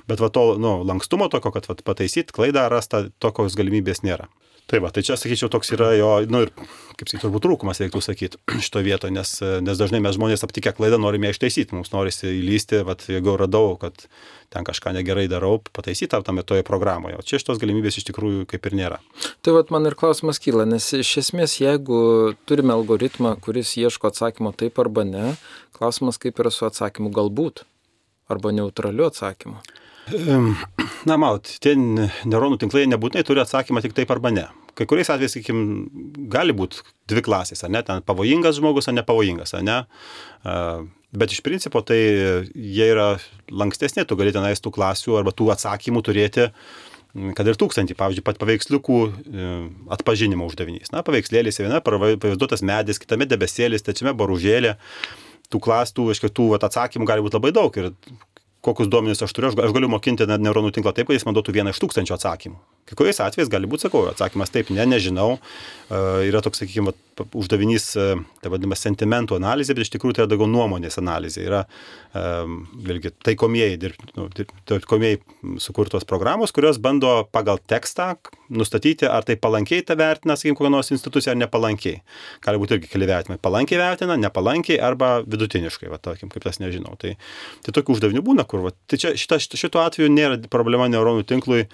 [0.06, 4.30] Bet va to nu, lankstumo tokio, kad va, pataisyti klaidą rasta, tokios galimybės nėra.
[4.68, 8.02] Tai va, tai čia, sakyčiau, toks yra jo, nu ir, kaip sakyti, turbūt trūkumas, reiktų
[8.04, 9.30] sakyti, šito vietoje, nes,
[9.64, 14.04] nes dažnai mes žmonės aptikę klaidą norime ištaisyti, mums norisi įlysti, va, jeigu radau, kad
[14.52, 17.16] ten kažką negerai darau, pataisyti tame toje programoje.
[17.16, 19.00] O čia šitos galimybės iš tikrųjų kaip ir nėra.
[19.40, 24.52] Tai vad man ir klausimas kyla, nes iš esmės, jeigu turime algoritmą, kuris ieško atsakymo
[24.52, 25.34] taip arba ne,
[25.80, 27.64] klausimas kaip yra su atsakymu galbūt
[28.28, 29.62] arba neutraliu atsakymu.
[31.08, 34.46] Na, maut, tie neuronų tinklai nebūtinai turi atsakymą tik taip arba ne.
[34.78, 35.62] Kai kuriais atvejais, sakykim,
[36.30, 39.78] gali būti dvi klasės, ar ne, ten pavojingas žmogus, ar nepavojingas, ar ne.
[41.18, 43.14] Bet iš principo tai jie yra
[43.50, 46.50] lankstesnė, tu gali tenais tų klasių arba tų atsakymų turėti
[47.34, 49.46] kad ir tūkstantį, pavyzdžiui, pat paveiksliukų e,
[49.96, 50.92] atpažinimo uždavinys.
[50.92, 54.76] Na, paveikslėlis viena, pavaizduotas medis, kitame debesėlis, trečiame baružėlė.
[55.48, 57.86] Tų klastų, aiškiai, tų vat, atsakymų gali būti labai daug ir
[58.64, 61.74] kokius duomenys aš turiu, aš galiu mokinti neuronų tinklą taip, kad jis man duotų vieną
[61.74, 62.58] iš tūkstančio atsakymų.
[62.88, 65.36] Kai kuriais atvejais gali būti, sakau, atsakymas taip, ne, nežinau.
[65.88, 66.92] Uh, yra toks, sakykime,
[67.36, 71.44] uždavinys, uh, tai vadinamas sentimentų analizė, bet iš tikrųjų tai yra daugiau nuomonės analizė.
[71.48, 71.62] Yra,
[72.16, 74.28] um, vėlgi, taikomieji, nu,
[74.68, 75.20] taikomieji
[75.64, 78.14] sukurtos programos, kurios bando pagal tekstą
[78.48, 82.00] nustatyti, ar tai palankiai tą vertina, sakykime, kokia nors institucija, ar nepalankiai.
[82.44, 83.40] Gali būti irgi keli vertinimai.
[83.44, 86.96] Palankiai vertina, nepalankiai arba vidutiniškai, va, tarkim, kaip tas nežinau.
[87.00, 87.14] Tai,
[87.64, 91.64] tai tokių uždavinių būna, kur, va, tai čia šita, šituo atveju nėra problema neuronų tinklui
[91.64, 91.68] e,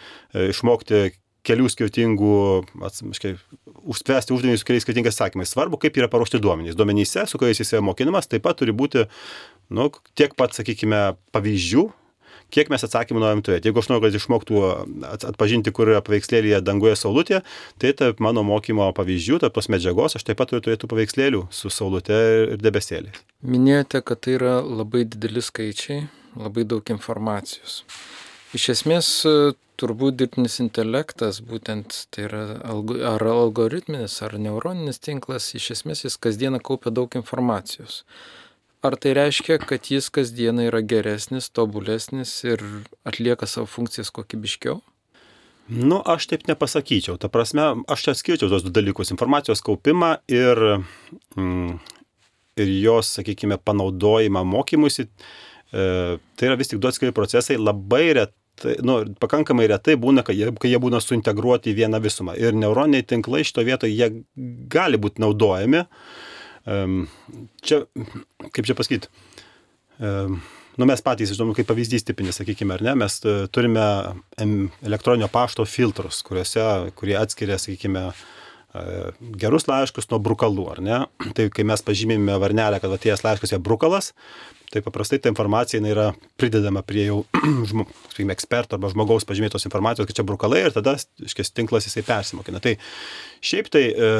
[0.50, 1.03] išmokti
[1.44, 2.36] kelių skirtingų,
[2.88, 3.34] atsiprašau,
[3.84, 5.52] užspręsti uždavinius keliais skirtingais atsakymais.
[5.52, 6.76] Svarbu, kaip yra paruošti duomenys.
[6.78, 9.04] Duomenyse, su kuriais jis yra mokinamas, taip pat turi būti
[9.74, 11.02] nu, tiek pat, sakykime,
[11.34, 11.84] pavyzdžių,
[12.54, 13.68] kiek mes atsakymų norim turėti.
[13.68, 14.62] Jeigu aš noriu, kad išmoktų
[15.32, 17.42] atpažinti, kur yra paveikslėlėje danguje saulutė,
[17.82, 21.72] tai tarp mano mokymo pavyzdžių, tarp tos medžiagos, aš taip pat turiu turėti paveikslėlių su
[21.72, 22.20] saulutė
[22.54, 23.24] ir debesėliais.
[23.44, 26.06] Minėjote, kad tai yra labai dideli skaičiai,
[26.38, 27.82] labai daug informacijos.
[28.54, 29.10] Iš esmės
[29.80, 32.42] turbūt dirbtinis intelektas, būtent tai yra
[33.14, 38.02] ar algoritminis, ar neuroninis tinklas, iš esmės jis kasdieną kaupia daug informacijos.
[38.84, 42.60] Ar tai reiškia, kad jis kasdieną yra geresnis, tobulesnis ir
[43.08, 44.82] atlieka savo funkcijas kokybiškiau?
[45.72, 47.16] Nu, aš taip nepasakyčiau.
[47.16, 50.84] Ta prasme, aš čia skirčiau tos du dalykus- informacijos kaupimą ir,
[51.36, 51.80] mm,
[52.56, 55.08] ir jos, sakykime, panaudojimą mokymuisi.
[55.72, 60.24] E, tai yra vis tik du atskiri procesai, labai retai tai, nu, pakankamai retai būna,
[60.26, 62.36] kai jie, kai jie būna suintegruoti į vieną visumą.
[62.38, 64.10] Ir neuroniniai tinklai šito vietoje jie
[64.70, 65.84] gali būti naudojami.
[66.64, 67.80] Čia,
[68.48, 69.10] kaip čia pasakyti,
[70.76, 73.84] nu, mes patys, žinoma, kaip pavyzdys tipinis, sakykime, ar ne, mes e, turime
[74.84, 76.64] elektroninio pašto filtrus, kuriuose,
[76.98, 78.84] kurie atskiria, sakykime, e,
[79.40, 81.00] gerus laiškus nuo brukalų, ar ne?
[81.36, 84.12] Tai kai mes pažymime varnelę, kad atėjęs laiškas yra brukalas,
[84.74, 86.08] tai paprastai ta informacija yra
[86.40, 87.20] pridedama prie jau
[87.70, 87.86] žmo,
[88.34, 92.62] eksperto arba žmogaus pažymėtos informacijos, kad čia brukalai ir tada, iškės, tinklas jisai persimokina.
[92.64, 92.74] Tai
[93.44, 94.10] šiaip tai e,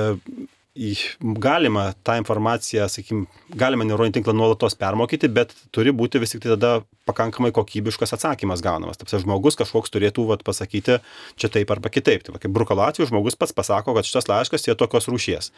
[1.21, 6.57] galima tą informaciją, sakykim, galima neuroninį tinklą nuolatos permokyti, bet turi būti vis tik tai
[6.57, 6.73] tada
[7.07, 8.99] pakankamai kokybiškas atsakymas gaunamas.
[8.99, 10.99] Taip, žmogus kažkoks turėtų vat, pasakyti
[11.39, 12.25] čia taip arba kitaip.
[12.27, 15.53] Tai, kaip brukalo atveju žmogus pats pasako, kad šitas laiškas yra tokios rūšies.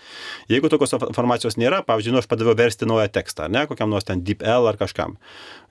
[0.52, 4.24] Jeigu tokios informacijos nėra, pavyzdžiui, nu, aš padaviau versti naują tekstą, ne, kokiam nors ten
[4.26, 5.16] DeepL ar kažkam.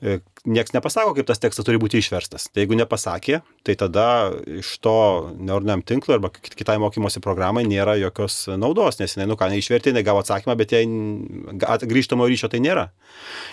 [0.01, 2.43] E, Niekas nepasako, kaip tas tekstas turi būti išverstas.
[2.53, 4.29] Tai jeigu nepasakė, tai tada
[4.59, 4.93] iš to
[5.41, 10.05] neuroniniam tinklui arba kitai mokymosi programai nėra jokios naudos, nes jinai, nu ką, neišvertė, jinai
[10.07, 10.85] gavo atsakymą, bet jai
[11.85, 12.89] grįžtamo ryšio tai nėra.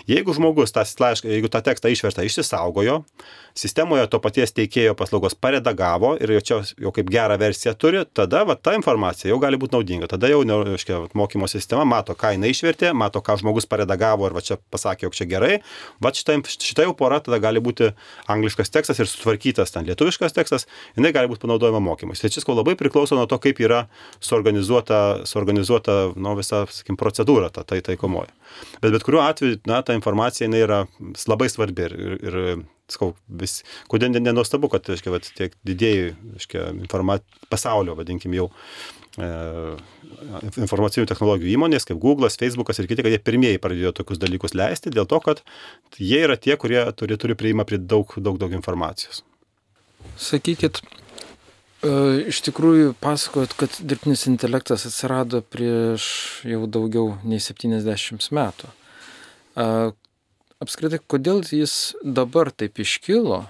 [0.08, 3.02] Jeigu žmogus tas laišką, jeigu tą tekstą išversta išsisaugojo,
[3.58, 8.44] sistemoje to paties teikėjo paslaugos paredagavo ir jau čia jau kaip gerą versiją turi, tada
[8.48, 10.08] va, ta informacija jau gali būti naudinga.
[10.10, 14.44] Tada jau reiškia, mokymo sistema mato, ką jinai išvertė, mato, ką žmogus paredagavo ir va
[14.44, 15.52] čia pasakė, jog čia gerai.
[16.02, 17.92] Va šita, šita jau pora tada gali būti
[18.32, 20.66] angliškas tekstas ir sutvarkytas ten lietuviškas tekstas,
[20.96, 22.16] jinai gali būti panaudojama mokymui.
[22.18, 23.86] Tai čia labai priklauso nuo to, kaip yra
[24.20, 25.71] suorganizuota, suorganizuota
[26.16, 28.32] nu, visa, sakykim, procedūra ta tai taikomoji.
[28.82, 30.80] Bet bet kuriuo atveju, na, ta informacija jinai yra
[31.30, 32.38] labai svarbi ir, ir,
[32.92, 33.60] sakau, vis,
[33.92, 38.48] kodėl nenuostabu, kad, aiškiai, vat, tiek didėjai, aiškiai, informat, pasaulio, vadinkim jau,
[39.16, 39.30] e,
[40.62, 44.92] informacinių technologijų įmonės, kaip Google'as, Facebook'as ir kiti, kad jie pirmieji pradėjo tokius dalykus leisti,
[44.94, 45.44] dėl to, kad
[45.98, 49.24] jie yra tie, kurie turi, turi prieimą prie daug, daug, daug informacijos.
[50.20, 50.82] Sakykit,
[51.82, 56.04] iš tikrųjų pasakojot, kad dirbtinis intelektas atsirado prieš
[56.46, 58.70] jau daugiau nei 70 metų
[60.62, 63.44] apskritai, kodėl jis dabar taip iškilo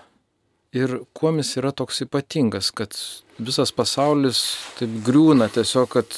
[0.72, 2.96] ir kuo jis yra toks ypatingas, kad
[3.38, 4.42] visas pasaulis
[4.78, 6.16] taip griūna tiesiog, kad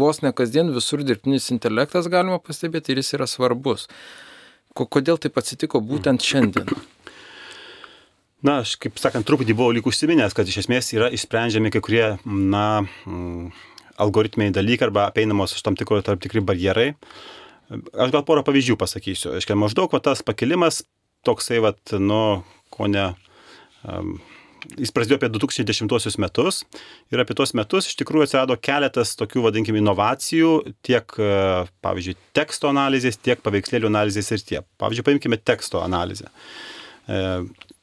[0.00, 3.88] vos ne kasdien visur dirbtinis intelektas galima pastebėti ir jis yra svarbus.
[4.78, 6.68] Kodėl taip atsitiko būtent šiandien?
[8.46, 12.04] Na, aš kaip sakant, truputį buvau lyg užsiminęs, kad iš esmės yra išsprendžiami kai kurie,
[12.24, 13.48] na, mm,
[13.98, 16.92] algoritminiai dalykai arba apeinamos tam tikro tarp tikri barjerai.
[17.68, 19.34] Aš gal porą pavyzdžių pasakysiu.
[19.36, 20.84] Aiškiai, maždaug va, tas pakilimas
[21.26, 22.22] toksai, va, nu,
[22.72, 23.10] ko ne.
[23.82, 24.16] Um,
[24.78, 26.62] jis prasidėjo apie 2010 metus
[27.12, 30.52] ir apie tuos metus iš tikrųjų atsirado keletas tokių, vadinkime, inovacijų
[30.86, 31.30] tiek, e,
[31.84, 34.60] pavyzdžiui, teksto analizės, tiek paveikslėlių analizės ir tie.
[34.82, 36.30] Pavyzdžiui, paimkime teksto analizę.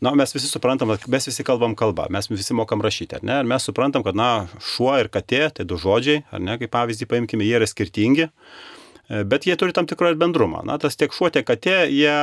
[0.04, 3.38] Na, mes visi suprantam, mes visi kalbam kalbą, mes visi mokam rašyti, ar ne?
[3.40, 7.08] Ir mes suprantam, kad, na, šuo ir katė, tai du žodžiai, ar ne, kaip pavyzdį
[7.12, 8.28] paimkime, jie yra skirtingi.
[8.28, 10.66] E, bet jie turi tam tikrą ir bendrumą.
[10.68, 12.18] Na, tas tiek šuo, tiek katė, jie,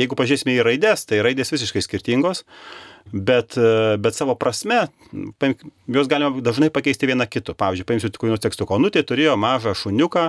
[0.00, 2.46] jeigu pažiūrėsime į raidės, tai raidės visiškai skirtingos.
[3.12, 4.86] Bet, e, bet savo prasme,
[5.90, 7.54] juos galima dažnai pakeisti vieną kitu.
[7.58, 8.66] Pavyzdžiui, paimsiu tik vienus tekstų.
[8.70, 10.26] Konutė turėjo mažą šuniuką,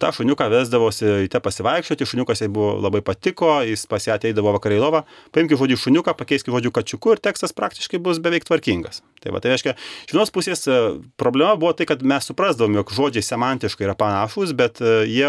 [0.00, 4.54] tą šuniuką vesdavosi į te pasivaikščioti, šuniukas jai buvo labai patiko, jis pas ją ateidavo
[4.56, 5.04] vakarai į lovą,
[5.34, 9.02] paimki žodį šuniuką, pakeiski žodžiu kačiuku ir tekstas praktiškai bus beveik tvarkingas.
[9.20, 9.74] Tai, va, tai reiškia,
[10.06, 10.78] iš vienos pusės e,
[11.20, 15.28] problema buvo tai, kad mes suprasdavom, jog žodžiai semantiškai yra panašus, bet e, jie,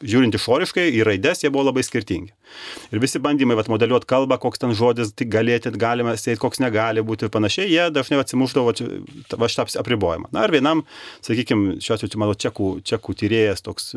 [0.00, 2.32] žiūrint išoriškai, į raides, jie buvo labai skirtingi.
[2.92, 7.02] Ir visi bandymai vat, modeliuoti kalbą, koks ten žodis tik galėti, galima sėti, koks negali
[7.04, 8.72] būti ir panašiai, jie dažnai atsimuždavo
[9.40, 10.30] va šitą apribojimą.
[10.34, 10.84] Na ir vienam,
[11.24, 13.92] sakykime, šiuo atveju mano čekų, čekų tyrėjas, toks,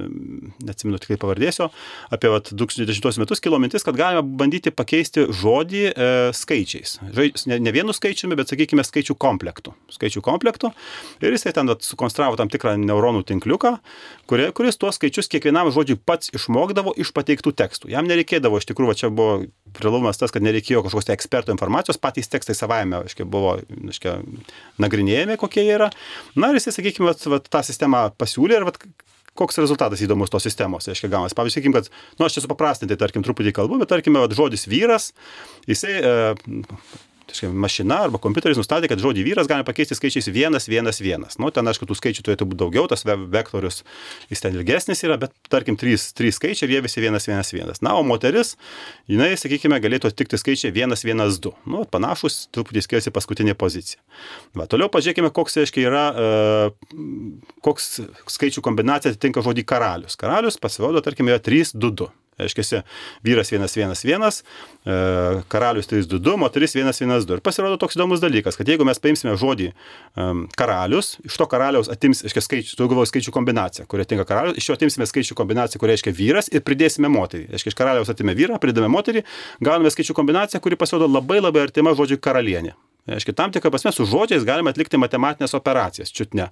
[0.63, 1.69] neatsimenu tikrai pavardėsiu,
[2.13, 6.97] apie vat, 2010 metus kilo mintis, kad galima bandyti pakeisti žodį e, skaičiais.
[7.47, 9.74] Ne, ne vienu skaičiumi, bet, sakykime, skaičių komplektų.
[9.93, 10.72] Skaičių komplektų.
[11.22, 13.78] Ir jisai ten sukonstravo tam tikrą neuronų tinkliuką,
[14.30, 17.91] kurie, kuris tuos skaičius kiekvienam žodžiui pats išmokdavo iš pateiktų tekstų.
[17.93, 19.46] Jam nereikėdavo, iš tikrųjų, čia buvo
[19.78, 24.17] privalumas tas, kad nereikėjo kažkokios tai eksperto informacijos, patys tekstai savaime, aiškiai, buvo aiškia,
[24.82, 25.91] nagrinėjami, kokie jie yra.
[26.36, 28.80] Na ir jisai, sakykime, vat, vat, tą sistemą pasiūlė ir vat,
[29.38, 31.36] koks rezultatas įdomus tos sistemos, reiškia, gaunas.
[31.38, 35.12] Pavyzdžiui, sakykim, kad, nu, aš čia supaprastintai, tarkim, truputį kalbu, bet, tarkime, vat, žodis vyras,
[35.70, 36.15] jisai, e,
[37.27, 41.35] Taškai, mašina arba kompiuteris nustatė, kad žodį vyras galima pakeisti skaičiais 111.
[41.41, 43.81] Nu, ten, aišku, tų skaičių turėtų būti daugiau, tas vektorius
[44.31, 47.83] jis ten ilgesnis yra, bet, tarkim, 3, 3 skaičiai ir jie visi 111.
[47.83, 48.53] Na, o moteris,
[49.11, 51.51] jinai, sakykime, galėtų atitikti skaičiai 112.
[51.67, 53.99] Nu, panašus, truputį skiriasi paskutinė pozicija.
[54.55, 57.97] Va, toliau pažiūrėkime, koks, aiškiai, yra, uh, koks
[58.37, 60.15] skaičių kombinacija atitinka žodį karalius.
[60.19, 61.75] Karalius pasirodo, tarkim, yra 3,
[62.38, 62.47] 2, 2.
[62.47, 62.84] Reiškia,
[63.23, 64.43] vyras 111,
[64.86, 64.91] e,
[65.50, 67.34] karalius 322, moteris 112.
[67.34, 69.71] Ir pasirodo toks įdomus dalykas, kad jeigu mes paimsime žodį
[70.15, 74.58] um, karalius, iš to karaliaus atims, reiškia, skaičių, tu galvoji skaičių kombinaciją, kuria tinka karalius,
[74.62, 77.50] iš jo atimsime skaičių kombinaciją, kuria reiškia vyras ir pridėsime moterį.
[77.56, 79.26] Reiškia, iš karaliaus atimė vyrą, pridame moterį,
[79.63, 82.78] gauname skaičių kombinaciją, kuri pasirodo labai labai artima žodžiui karalienė.
[83.08, 86.50] Reiškia, tam tikrą prasme su žodžiais galime atlikti matematinės operacijas, čiut ne.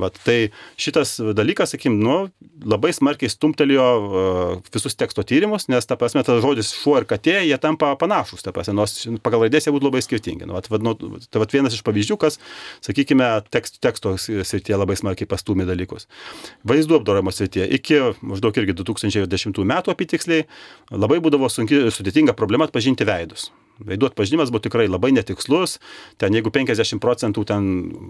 [0.00, 0.48] Vat, tai
[0.80, 2.30] šitas dalykas, sakykim, nu,
[2.64, 7.34] labai smarkiai stumtelėjo uh, visus teksto tyrimus, nes, ta prasme, tas žodis šuo ir katė,
[7.44, 10.48] jie tampa panašus, ta prasme, nors pagal raidės jie būtų labai skirtingi.
[10.48, 10.94] Nu, vat, nu,
[11.28, 12.40] tai vat vienas iš pavyzdžių, kas,
[12.88, 16.08] sakykime, tekst, teksto srityje labai smarkiai pastumė dalykus.
[16.68, 20.48] Vaizdų apdorojimo srityje iki maždaug irgi 2010 metų apitiksliai
[20.88, 23.50] labai būdavo sunki, sudėtinga problema atpažinti veidus.
[23.82, 25.78] Veidų atpažinimas buvo tikrai labai netikslus,
[26.20, 27.68] ten jeigu 50 procentų ten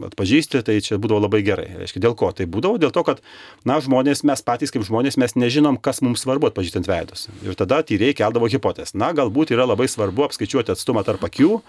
[0.09, 1.69] atpažįsti, tai čia būdavo labai gerai.
[1.81, 2.81] Reiškia, dėl ko tai būdavo?
[2.83, 3.23] Dėl to, kad,
[3.69, 7.29] na, žmonės, mes patys kaip žmonės, mes nežinom, kas mums svarbu atpažįstant veidus.
[7.47, 8.99] Ir tada tyrėjai keldavo hipotezę.
[9.01, 11.61] Na, galbūt yra labai svarbu apskaičiuoti atstumą tarp akių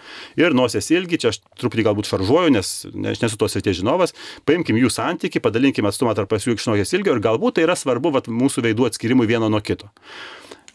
[0.42, 3.76] ir nosies ilgi, čia aš truputį galbūt šaržuoju, nes ne, aš nesu tos ir tie
[3.78, 4.16] žinovas,
[4.50, 8.66] paimkim jų santyki, padalinkime atstumą tarp nosies ilgio ir galbūt tai yra svarbu vat, mūsų
[8.68, 9.92] veidų atskirimui vieno nuo kito.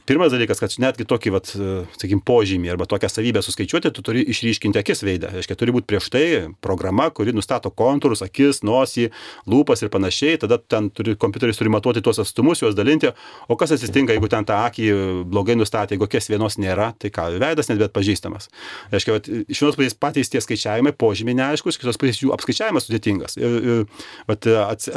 [0.09, 1.51] Pirmas dalykas, kad netgi tokį, vat,
[1.99, 5.35] sakykim, požymį arba tokią savybę suskaičiuoti, tu turi išryškinti akis veidą.
[5.35, 6.23] Reiškia, turi būti prieš tai
[6.65, 9.11] programa, kuri nustato kontūrus, akis, nosį,
[9.53, 10.39] lūpas ir panašiai.
[10.41, 13.11] Tada ten turi, kompiuteris turi matuoti tuos atstumus, juos dalinti.
[13.53, 14.89] O kas atsitinka, jeigu ten tą akį
[15.29, 18.49] blogai nustatė, jeigu kies vienos nėra, tai ką, veidas net bet pažįstamas.
[18.95, 22.89] Reiškia, vat, iš vienos pusės patys tie skaičiavimai, požymiai neaiškus, iš kitos pusės jų apskaičiavimas
[22.89, 23.37] sudėtingas.
[23.37, 24.89] Ir, ir, vat, ats,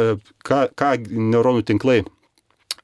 [0.47, 2.20] ką, ką neuronų tinklai E,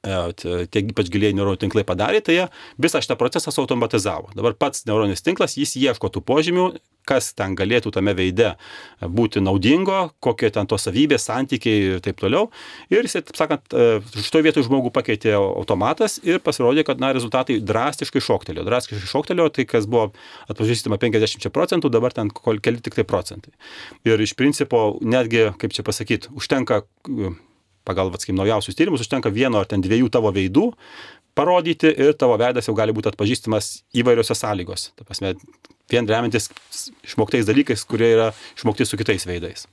[0.02, 2.46] tie ypač giliai neuronų tinklai padarė, tai jie
[2.80, 4.30] visą šitą procesą automatizavo.
[4.36, 6.70] Dabar pats neuroninis tinklas, jis ieško tų požymių,
[7.08, 8.52] kas ten galėtų tame veide
[9.00, 12.50] būti naudingo, kokie ten tos savybės, santykiai ir taip toliau.
[12.92, 17.58] Ir jis, taip sakant, e, šitoje vietoje žmogų pakeitė automatas ir pasirodė, kad na, rezultatai
[17.64, 18.66] drastiškai šoktelėjo.
[18.68, 20.10] Drastiškai šoktelėjo, tai kas buvo
[20.52, 23.56] atpažįstama 50 procentų, dabar ten keli tik tai procentai.
[24.08, 26.84] Ir iš principo, netgi, kaip čia pasakyti, užtenka
[27.88, 30.68] pagal, sakykim, naujausius tyrimus užtenka vieno ar ten dviejų tavo veidų
[31.38, 34.92] parodyti ir tavo veidas jau gali būti atpažįstamas įvairiose sąlygose.
[34.98, 35.34] Ta prasme,
[35.90, 36.50] vien remiantis
[37.06, 39.66] išmoktais dalykais, kurie yra išmokti su kitais veidais.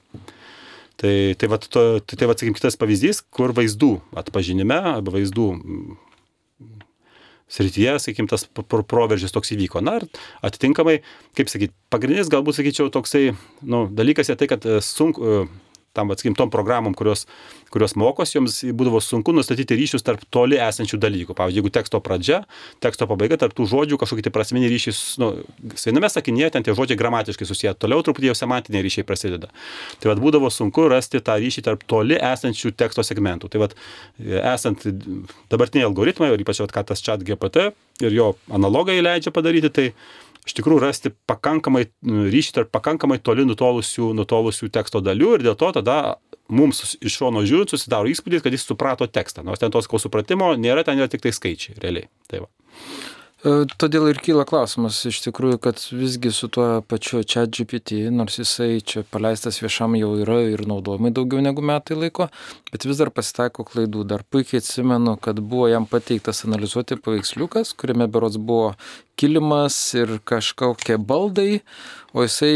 [0.96, 5.48] Tai, tai, va, to, tai, tai va, sakykim, kitas pavyzdys, kur vaizdų atpažinime arba vaizdų
[5.58, 5.98] mm,
[7.52, 9.84] srityje, sakykim, tas proveržis toks įvyko.
[9.84, 10.08] Na ir
[10.46, 11.02] atitinkamai,
[11.36, 13.34] kaip sakyti, pagrindinis galbūt, sakyčiau, toksai
[13.68, 15.44] nu, dalykas yra tai, kad e, sunku,
[15.96, 17.26] tam, atsakim, tom programom, kurios,
[17.74, 21.36] kurios mokos, joms būdavo sunku nustatyti ryšius tarp toli esančių dalykų.
[21.38, 22.42] Pavyzdžiui, jeigu teksto pradžia,
[22.84, 25.32] teksto pabaiga, tarp tų žodžių kažkokie tai prasminiai ryšiai, nu,
[25.80, 29.52] viename sakinėje ten tie žodžiai gramatiškai susiję, toliau truputį jau semantiniai ryšiai prasideda.
[30.02, 33.52] Tai vad būdavo sunku rasti tą ryšį tarp toli esančių teksto segmentų.
[33.54, 33.78] Tai vad
[34.56, 34.86] esant
[35.52, 37.72] dabartiniai algoritmai, ir ypač vat, ką tas chat GPT
[38.04, 39.90] ir jo analogai leidžia padaryti, tai
[40.46, 45.72] iš tikrųjų rasti pakankamai ryšį tarp pakankamai toli nutolusių, nutolusių teksto dalių ir dėl to
[45.80, 45.98] tada
[46.48, 50.54] mums iš šono žiūrint susidaro įspūdis, kad jis suprato tekstą, nors ten tos ko supratimo
[50.60, 52.10] nėra, ten yra tik tai skaičiai, realiai.
[52.30, 52.52] Tai va.
[53.46, 58.40] E, todėl ir kyla klausimas iš tikrųjų, kad visgi su tuo pačiu chat GPT, nors
[58.40, 62.26] jisai čia paleistas viešam jau yra ir naudojimai daugiau negu metai laiko,
[62.72, 64.02] bet vis dar pasitaiko klaidų.
[64.10, 68.74] Dar puikiai atsimenu, kad buvo jam pateiktas analizuoti paveiksliukas, kuriame berots buvo
[69.22, 71.62] kilimas ir kažkokie baldai,
[72.16, 72.56] o jisai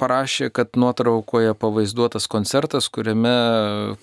[0.00, 3.34] parašė, kad nuotraukoje pavaizduotas koncertas, kuriame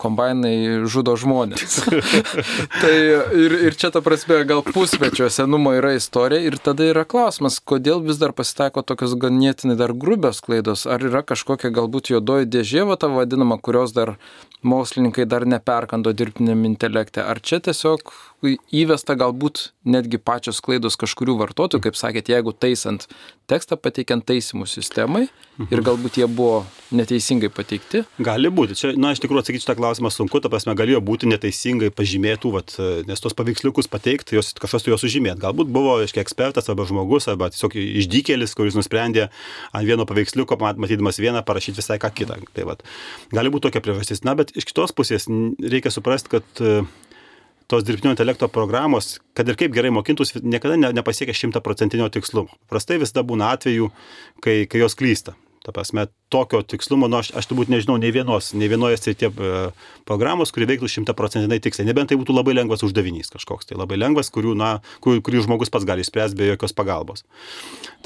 [0.01, 1.79] kombainai žudo žmonės.
[2.81, 2.93] tai
[3.33, 8.03] ir, ir čia ta prasme gal pusmečio senumo yra istorija ir tada yra klausimas, kodėl
[8.05, 12.99] vis dar pasitaiko tokios ganėtinai dar grubios klaidos, ar yra kažkokia galbūt juodoji dėžė, va
[13.01, 14.17] ta vadinama, kurios dar
[14.67, 18.13] mokslininkai dar neperkando dirbtiniam intelekte, ar čia tiesiog
[18.45, 23.07] įvesta galbūt netgi pačios klaidos kažkurių vartotojų, kaip sakėt, jeigu taisant
[23.49, 25.23] tekstą pateikiant taisimų sistemai
[25.71, 28.03] ir galbūt jie buvo neteisingai pateikti?
[28.21, 28.77] Gali būti.
[28.77, 32.75] Čia, na, iš tikrųjų atsakyti šitą klausimą sunku, ta prasme, galėjo būti neteisingai pažymėtų, vat,
[33.09, 35.41] nes tos paveiksliukus pateikti, jos, kažkas tu juos sužymėti.
[35.41, 39.29] Galbūt buvo, aiškiai, ekspertas arba žmogus, arba tiesiog išdykėlis, kuris nusprendė
[39.71, 42.37] ant vieno paveiksliuko, matydamas vieną, parašyti visai ką kitą.
[42.53, 42.85] Tai vat,
[43.33, 44.25] gali būti tokia priežastis.
[44.27, 45.25] Na, bet iš kitos pusės
[45.63, 46.65] reikia suprasti, kad
[47.67, 52.55] tos dirbtinio intelekto programos, kad ir kaip gerai mokintųsi, niekada ne, nepasiekia šimtaprocentinio tikslumo.
[52.71, 53.91] Prastai visada būna atvejų,
[54.43, 55.35] kai, kai jos klysta.
[55.67, 59.63] Ta prasme, tokio tikslumo, nu, aš, aš turbūt nežinau nei vienos, nei vienoje srityje e,
[60.07, 61.89] programos, kuri veiktų šimtaprocentinai tiksliai.
[61.89, 65.73] Nebent tai būtų labai lengvas uždavinys kažkoks, tai labai lengvas, kurių, na, kur, kurį žmogus
[65.73, 67.25] pats gali spręsti be jokios pagalbos.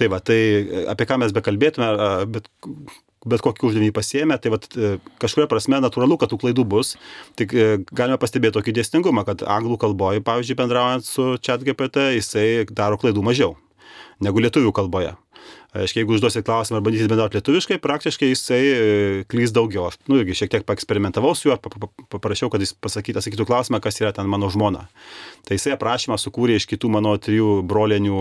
[0.01, 0.39] Tai va, tai
[0.89, 1.91] apie ką mes bekalbėtume,
[2.33, 2.49] bet
[3.25, 6.95] bet kokį uždavinį pasiemė, tai vat, e, kažkuria prasme natūralu, kad tų klaidų bus.
[7.39, 12.47] Tik e, galime pastebėti tokį dėsningumą, kad anglų kalboje, pavyzdžiui, bendraujant su chat GPT, jisai
[12.69, 13.57] daro klaidų mažiau
[14.21, 15.15] negu lietuvių kalboje.
[15.71, 18.81] Aiškiai, jeigu užduosit klausimą ar bandysit bendrauti lietuviškai, praktiškai jisai e,
[19.31, 19.87] klys daugiau.
[19.87, 21.55] Aš, nu, irgi šiek tiek paeksperimentavau su juo,
[22.11, 24.89] paprašiau, kad jis pasakytų, sakytų klausimą, kas yra ten mano žmona.
[25.47, 28.19] Tai jisai aprašymą sukūrė iš kitų mano trijų brolienių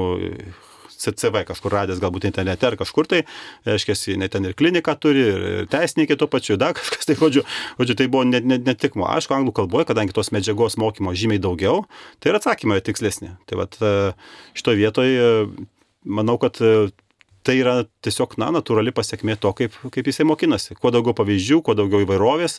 [1.01, 3.23] CV kažkur radęs galbūt internete ar kažkur tai,
[3.69, 7.45] reiškia, jinai ten ir kliniką turi, ir teisininkė tuo pačiu, dar kažkas tai, žodžiu,
[7.81, 11.43] žodžiu tai buvo net, net, net tik, aišku, anglų kalboje, kadangi tos medžiagos mokymo žymiai
[11.43, 11.85] daugiau,
[12.21, 13.35] tai ir atsakymai tikslesni.
[13.51, 13.95] Tai vad e,
[14.59, 15.31] šitoje vietoje
[16.05, 16.61] manau, kad
[17.47, 17.75] tai yra
[18.05, 20.77] tiesiog, na, natūrali pasiekmė to, kaip, kaip jisai mokinasi.
[20.81, 22.59] Kuo daugiau pavyzdžių, kuo daugiau įvairovės,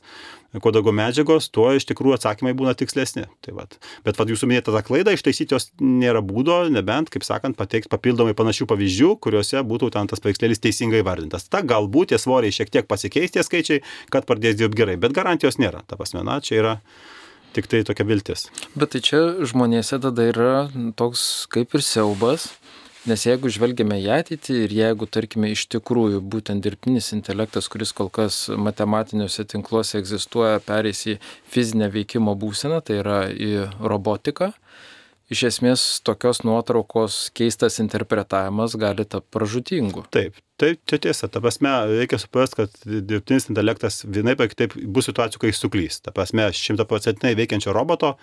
[0.58, 3.28] kuo daugiau medžiagos, tuo iš tikrųjų atsakymai būna tikslesni.
[3.46, 3.78] Tai vat.
[4.06, 8.36] Bet vad jūsų minėta ta klaida, ištaisyti jos nėra būdo, nebent, kaip sakant, pateikti papildomai
[8.38, 11.48] panašių pavyzdžių, kuriuose būtų ten tas paveikslėlis teisingai vardintas.
[11.52, 15.62] Ta galbūt tie svoriai šiek tiek pasikeis tie skaičiai, kad pradės dirbti gerai, bet garantijos
[15.62, 15.86] nėra.
[15.88, 16.78] Ta prasme, na, čia yra
[17.56, 18.48] tik tai tokia viltis.
[18.76, 20.54] Bet tai čia žmonėse tada yra
[21.00, 22.50] toks kaip ir siaubas,
[23.10, 28.12] Nes jeigu žvelgiame į ateitį ir jeigu, tarkime, iš tikrųjų būtent dirbtinis intelektas, kuris kol
[28.14, 31.16] kas matematiniuose tinkluose egzistuoja, pereis į
[31.50, 34.52] fizinę veikimo būseną, tai yra į robotiką,
[35.34, 40.06] iš esmės tokios nuotraukos keistas interpretavimas gali tapti pražutingu.
[40.14, 41.32] Taip, tai čia tiesa.
[41.32, 46.04] Ta prasme, reikia suprasti, kad dirbtinis intelektas vienaip ar kitaip bus situacijų, kai suklys.
[46.06, 48.20] Ta prasme, šimtaprocentinai veikiančio roboto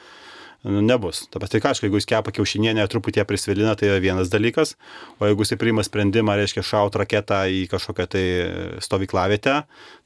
[0.63, 1.23] nu, nebus.
[1.31, 4.75] Ta pati kažkai, jeigu jis kepa kiaušinienę truputį prisvilina, tai yra vienas dalykas,
[5.21, 8.25] o jeigu jis priima sprendimą, reiškia, šaut raketą į kažkokią tai
[8.85, 9.57] stovyklavietę,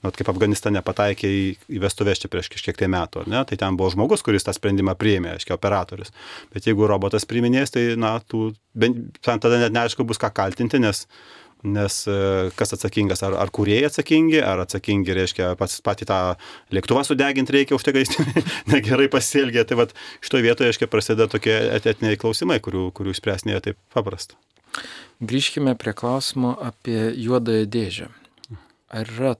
[0.05, 1.45] nu, kaip Afganistane pataikė į,
[1.83, 5.37] vestuvės čia prieš kažkiek tai metų, ne, tai ten buvo žmogus, kuris tą sprendimą priėmė,
[5.39, 6.13] reiškia, operatorius.
[6.53, 11.07] Bet jeigu robotas priminės, tai, na, tų, bent, tada net neaišku bus ką kaltinti, nes
[11.63, 12.15] nes e,
[12.59, 16.19] kas atsakingas, ar, ar kūrėjai atsakingi, ar atsakingi, reiškia, pats patį tą
[16.75, 19.65] lėktuvą sudeginti reikia už tai, kad jis negerai pasielgė.
[19.69, 19.95] Tai vad
[20.25, 24.39] šitoje vietoje, reiškia, prasideda tokie etiniai klausimai, kurių, kurių spręs nėra taip paprasta.
[25.23, 28.11] Grįžkime prie klausimo apie juodąją dėžę.
[28.93, 29.37] Ar yra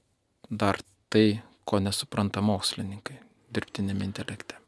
[0.49, 0.79] dar
[1.13, 3.19] tai, ko nesupranta mokslininkai
[3.53, 4.59] dirbtinėme intelekte?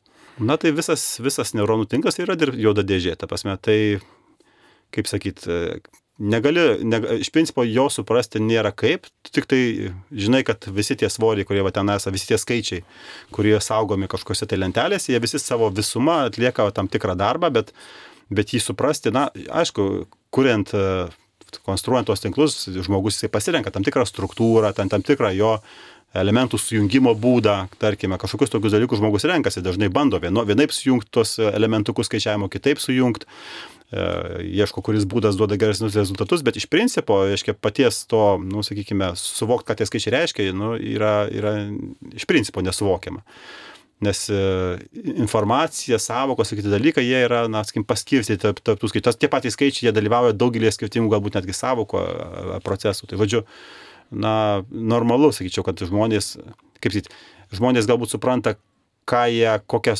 [0.42, 4.00] Na tai visas, visas neuronų tinklas yra juoda dėžė, ta prasme, tai,
[4.94, 5.46] kaip sakyt,
[6.18, 9.60] negali, ne, iš principo jo suprasti nėra kaip, tik tai
[10.14, 12.84] žinai, kad visi tie svoriai, kurie va ten esame, visi tie skaičiai,
[13.34, 17.74] kurie saugomi kažkokiuose tai lentelėse, jie visi savo visumą atlieka tam tikrą darbą, bet,
[18.30, 20.70] bet jį suprasti, na, aišku, kuriant,
[21.66, 25.58] konstruojant tos tinklus, žmogus jisai pasirenka tam tikrą struktūrą, tam, tam tikrą jo
[26.14, 31.36] elementų sujungimo būdą, tarkime, kažkokius tokius dalykus žmogus renkasi, dažnai bando vieno, vienaip sujungti tos
[31.42, 37.54] elementukus skaičiavimo, kitaip sujungti, e, ieško, kuris būdas duoda geresnius rezultatus, bet iš principo, reiškia,
[37.54, 41.54] paties to, nu, sakykime, suvokti, ką tie skaičiai reiškia, nu, yra, yra
[42.14, 43.22] iš principo nesuvokiama.
[44.04, 44.40] Nes e,
[45.14, 49.14] informacija, savokos ir kiti dalykai, jie yra, na, sakykim, paskirstyti tarp, tarp tų skaičių.
[49.22, 52.02] Tie patys skaičiai, jie dalyvauja daugelį skirtingų, galbūt netgi savoko
[52.66, 53.08] procesų.
[53.08, 53.44] Tai vadžiu,
[54.10, 54.34] na,
[54.68, 56.34] normalu, sakyčiau, kad žmonės,
[56.82, 57.14] kaip sakyti,
[57.54, 58.56] žmonės galbūt supranta,
[59.08, 59.94] ką jie, kokią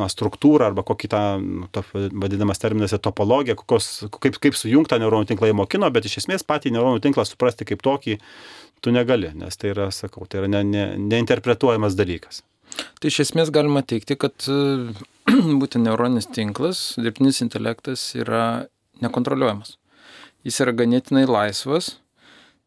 [0.00, 5.28] na, struktūrą arba kokį tą, nu, to, vadinamas terminas, topologiją, kokios, kaip, kaip sujungtą neuronų
[5.30, 8.18] tinklą įmokino, bet iš esmės patį neuronų tinklą suprasti kaip tokį
[8.84, 12.42] tu negali, nes tai yra, sakau, tai yra ne, ne, neinterpretuojamas dalykas.
[13.00, 14.48] Tai iš esmės galima teikti, kad
[15.60, 18.66] būtent neuroninis tinklas, dirbtinis intelektas yra
[19.04, 19.76] nekontroliuojamas.
[20.46, 21.96] Jis yra ganėtinai laisvas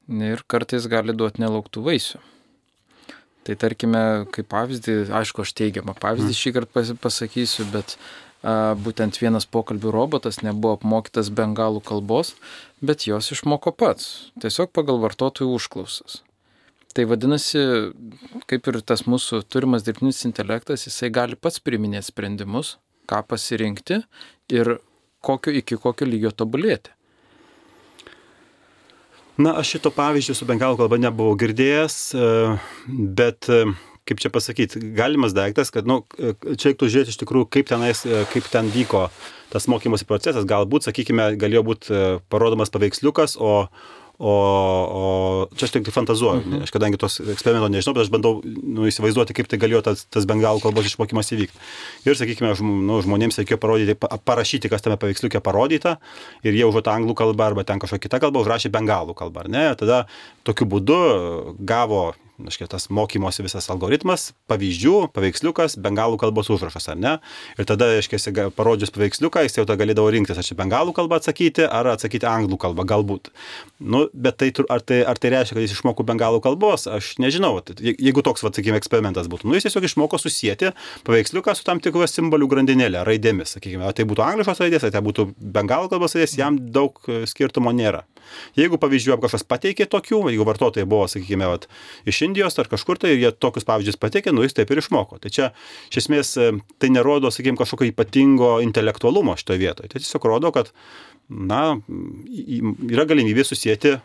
[0.10, 2.22] ir kartais gali duoti nelauktų vaisių.
[3.50, 7.96] Tai tarkime, kaip pavyzdį, aišku, aš teigiamą pavyzdį šį kartą pasakysiu, bet
[8.46, 12.36] a, būtent vienas pokalbių robotas nebuvo apmokytas bengalų kalbos,
[12.78, 16.20] bet jos išmoko pats, tiesiog pagal vartotojų užklausas.
[16.94, 17.64] Tai vadinasi,
[18.46, 22.76] kaip ir tas mūsų turimas dirbtinis intelektas, jisai gali pats priminėti sprendimus,
[23.10, 24.04] ką pasirinkti
[24.54, 24.76] ir
[25.26, 26.94] kokio, iki kokio lygio tobulėti.
[29.40, 32.24] Na, aš šito pavyzdžio su bengalų kalba nebuvau girdėjęs, e,
[33.16, 33.62] bet e,
[34.10, 38.02] kaip čia pasakyti, galimas daiktas, kad, na, nu, čia reiktų žiūrėti iš tikrųjų, kaip, tenais,
[38.04, 39.06] e, kaip ten vyko
[39.54, 40.44] tas mokymosi procesas.
[40.50, 43.70] Galbūt, sakykime, galėjo būti parodomas paveiksliukas, o,
[44.20, 44.32] O,
[45.00, 45.04] o
[45.56, 46.64] čia aš tik tai fantazuoju, mhm.
[46.66, 50.28] aš kadangi tos eksperimento nežinau, bet aš bandau nu, įsivaizduoti, kaip tai galėjo tas, tas
[50.28, 51.62] bengalų kalbos išmokymas įvykti.
[52.04, 53.96] Ir, sakykime, žm, nu, žmonėms reikėjo parodyti,
[54.28, 55.96] parašyti, kas tame paveiksliuke parodyta,
[56.44, 59.66] ir jie užuot anglų kalbą arba ten kažkokią kitą kalbą užrašė bengalų kalbą, ar ne?
[59.80, 60.02] Tada
[60.44, 61.00] tokiu būdu
[61.64, 62.10] gavo
[62.46, 67.14] reiškia, tas mokymosi visas algoritmas, pavyzdžių, paveiksliukas, bengalų kalbos užrašas, ar ne?
[67.60, 71.66] Ir tada, reiškia, parodžius paveiksliuką, jis jau tada galėdavo rinktis, ar čia bengalų kalbą atsakyti,
[71.66, 73.32] ar atsakyti anglų kalbą, galbūt.
[73.80, 77.56] Nu, bet tai, ar, tai, ar tai reiškia, kad jis išmoko bengalų kalbos, aš nežinau.
[77.80, 80.74] Jeigu toks, va, sakykime, eksperimentas būtų, nu, jis tiesiog išmoko susijęti
[81.08, 85.04] paveiksliuką su tam tikru simbolių grandinėlė, raidėmis, sakykime, ar tai būtų angliškos raidės, ar tai
[85.06, 88.06] būtų bengalų kalbos raidės, jam daug skirtumo nėra.
[88.58, 91.68] Jeigu pavyzdžių kažkas pateikė tokių, jeigu vartotojai buvo, sakykime, vat,
[92.10, 95.20] iš Indijos ar kažkur tai ir jie tokius pavyzdžius pateikė, nu jis taip ir išmoko.
[95.24, 95.50] Tai čia
[95.90, 96.52] iš esmės e,
[96.82, 99.92] tai nerodo, sakykime, kažkokio ypatingo intelektualumo šitoje vietoje.
[99.92, 100.72] Tai tiesiog rodo, kad,
[101.28, 101.64] na,
[102.90, 103.98] yra galimybė susijęti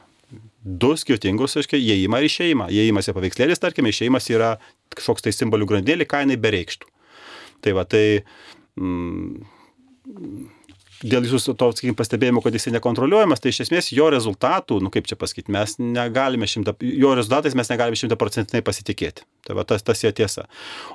[0.64, 2.68] du skirtingus, aiškiai, įėjimą ir išėjimą.
[2.72, 4.55] Įėjimas yra paveikslėlis, tarkime, išėjimas yra
[4.95, 6.89] kažkoks tai simbolių grandėlį, ką jinai bereikštų.
[7.64, 8.05] Tai va, tai
[8.81, 9.45] mm,
[11.03, 15.09] dėl jūsų to, sakykime, pastebėjimo, kad jisai nekontroliuojamas, tai iš esmės jo rezultatų, nu kaip
[15.11, 19.26] čia pasakyti, mes negalime šimta, jo rezultatais mes negalime šimtaprocentinai pasitikėti.
[19.45, 20.47] Tai va tas, tas jo tiesa.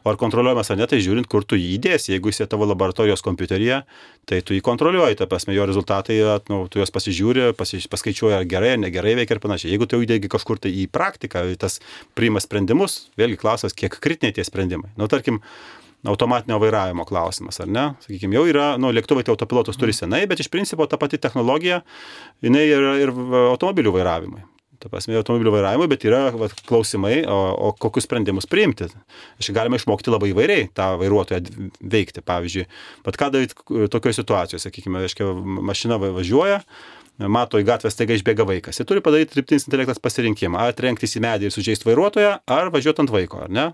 [0.02, 2.14] O ar kontroliuojamas ar ne, tai žiūrint, kur tu jį įdėsi.
[2.16, 3.82] Jeigu jis yra tavo laboratorijos kompiuteryje,
[4.30, 6.18] tai tu jį kontroliuoji, ta prasme, jo rezultatai,
[6.50, 9.76] nu, tu juos pasižiūri, pasi, paskaičiuoji, ar gerai, ar negerai veikia ir panašiai.
[9.76, 11.78] Jeigu tu įdėgi kažkur tai į praktiką, tas
[12.18, 14.90] priima sprendimus, vėlgi klausimas, kiek kritiniai tie sprendimai.
[14.96, 15.44] Na, nu, tarkim,
[16.08, 17.86] automatinio vairavimo klausimas, ar ne?
[18.04, 20.00] Sakykime, jau yra, nu, lėktuvai tai autopilotus turi mhm.
[20.04, 21.82] senai, bet iš principo ta pati technologija,
[22.46, 23.14] jinai yra ir
[23.50, 24.46] automobilių vairavimui.
[24.80, 28.88] Ta prasme, automobilių vairavimui, bet yra va, klausimai, o, o kokius sprendimus priimti.
[29.42, 31.42] Aš galima išmokti labai įvairiai tą vairuotoją
[31.84, 32.24] veikti.
[32.24, 32.64] Pavyzdžiui,
[33.04, 35.28] bet ką daryti tokioje situacijoje, sakykime, reiškia,
[35.68, 36.62] mašina važiuoja,
[37.28, 38.80] mato į gatvę staiga išbėga vaikas.
[38.80, 43.04] Jis turi padaryti dirbtinis intelektas pasirinkimą, ar trenktis į medį ir sužeisti vairuotoją, ar važiuoti
[43.04, 43.68] ant vaiko, ar ne?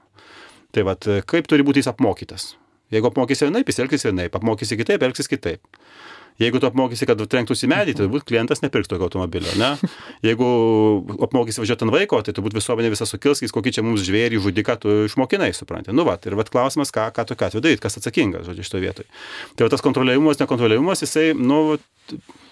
[0.76, 2.50] Tai vad, kaip turi būti jis apmokytas?
[2.92, 5.64] Jeigu apmokysi vienaip, jis elgsis vienaip, apmokysi kitaip, elgsis kitaip.
[6.36, 9.70] Jeigu tu apmokysi, kad trenktųsi medį, tai turbūt klientas nepirks tokio automobilio, ne?
[10.28, 10.48] Jeigu
[11.24, 14.98] apmokysi važiuoti ant vaiko, tai turbūt visuomenė visą sukils, kokį čia mums žvėrį žudiką tu
[15.06, 15.96] išmokinai, supranti.
[15.96, 19.08] Nu, va, ir va klausimas, ką, ką tokia atveju daryti, kas atsakingas, žodžiu, šitoje vietoje.
[19.56, 21.62] Tai va, tas kontroliavimas, nekontroliavimas, jisai, nu,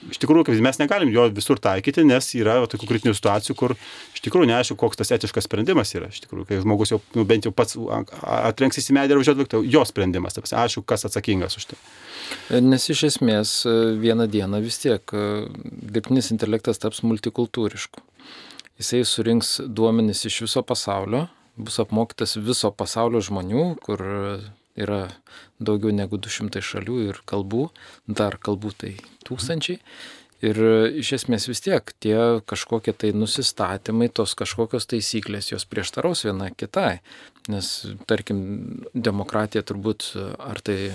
[0.09, 4.49] iš tikrųjų, mes negalim jo visur taikyti, nes yra tokių kritinių situacijų, kur iš tikrųjų
[4.49, 6.09] neaišku, koks tas etiškas sprendimas yra.
[6.13, 7.77] Iš tikrųjų, kai žmogus jau nu, bent jau pats
[8.23, 10.37] atrenksis į medį ir važiuoti, tai jo sprendimas.
[10.37, 11.81] Taip, aišku, kas atsakingas už tai.
[12.63, 15.27] Nes iš esmės e, vieną dieną vis tiek e,
[15.63, 18.03] dirbtinis intelektas taps multikultūrišku.
[18.81, 24.01] Jisai surinks duomenis iš viso pasaulio, bus apmokytas viso pasaulio žmonių, kur
[24.79, 25.05] yra
[25.61, 27.67] daugiau negu 200 šalių ir kalbų,
[28.07, 28.93] dar kalbų tai
[29.27, 29.79] tūkstančiai.
[30.43, 30.57] Ir
[30.99, 32.17] iš esmės vis tiek tie
[32.49, 36.97] kažkokie tai nusistatymai, tos kažkokios taisyklės, jos prieštaraus viena kitai.
[37.51, 37.69] Nes,
[38.07, 38.41] tarkim,
[38.91, 40.09] demokratija turbūt,
[40.43, 40.91] ar tai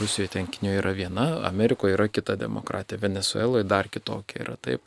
[0.00, 4.84] Rusijoje tenkinio yra viena, Amerikoje yra kita demokratija, Venezueloje dar kitokia yra taip.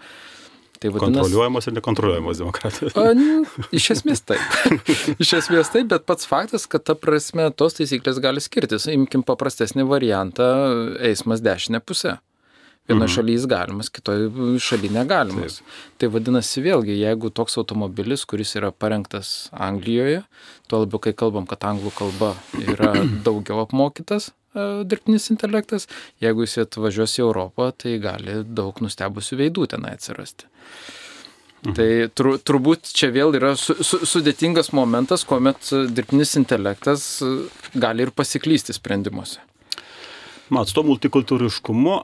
[0.79, 2.95] Tai vadinas, Kontroliuojamos ir nekontroliuojamos demokratijos.
[2.95, 3.09] A,
[3.75, 4.79] iš esmės taip.
[5.23, 8.87] iš esmės taip, bet pats faktas, kad ta prasme tos taisyklės gali skirtis.
[8.91, 10.47] Imkim paprastesnį variantą-
[11.11, 12.17] eismas dešinė pusė.
[12.89, 13.15] Vienoje mhm.
[13.17, 15.59] šalyje jis galimas, kitoje šalyje negalimas.
[15.59, 15.99] Taip.
[16.01, 20.23] Tai vadinasi vėlgi, jeigu toks automobilis, kuris yra parengtas Anglijoje,
[20.71, 22.95] tuo labiau, kai kalbam, kad anglų kalba yra
[23.27, 25.87] daugiau apmokytas dirbtinis intelektas,
[26.23, 30.49] jeigu jis atvažiuos į Europą, tai gali daug nustebusių veidų tenai atsirasti.
[31.59, 31.73] Mhm.
[31.75, 37.09] Tai tur, turbūt čia vėl yra su, su, sudėtingas momentas, kuomet dirbtinis intelektas
[37.75, 39.43] gali ir pasiklysti sprendimuose.
[40.49, 41.99] Mat, to multikultūriškumu,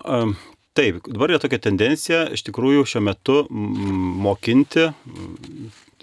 [0.78, 4.90] taip, dabar yra tokia tendencija iš tikrųjų šiuo metu mokinti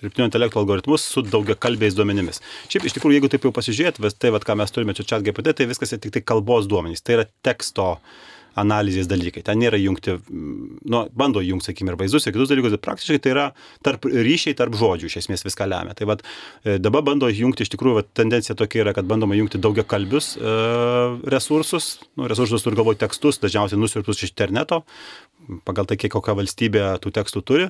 [0.03, 2.43] dirbtinio intelekto algoritmus su daugia kalbėjais duomenimis.
[2.73, 5.57] Šiaip iš tikrųjų, jeigu taip jau pasižiūrėt, tai, vat, ką mes turime čia chat GPT,
[5.57, 7.05] tai viskas yra tik tai kalbos duomenys.
[7.05, 7.95] Tai yra teksto
[8.59, 9.43] analizės dalykai.
[9.47, 13.33] Ten nėra jungti, nu, bando jungti, sakykime, ir vaizdus, ir kitus dalykus, bet praktiškai tai
[13.33, 13.47] yra
[13.85, 15.97] tarp ryšiai tarp žodžių, iš esmės viską lemia.
[15.97, 16.25] Tai vad,
[16.65, 20.35] e, dabar bando jungti, iš tikrųjų, vat, tendencija tokia yra, kad bandoma jungti daugia kalbius
[20.37, 20.57] e,
[21.33, 24.83] resursus, nu, resursus turi galvoti tekstus, dažniausiai nusirptus iš interneto,
[25.67, 27.69] pagal tai, kiek kokia valstybė tų tekstų turi.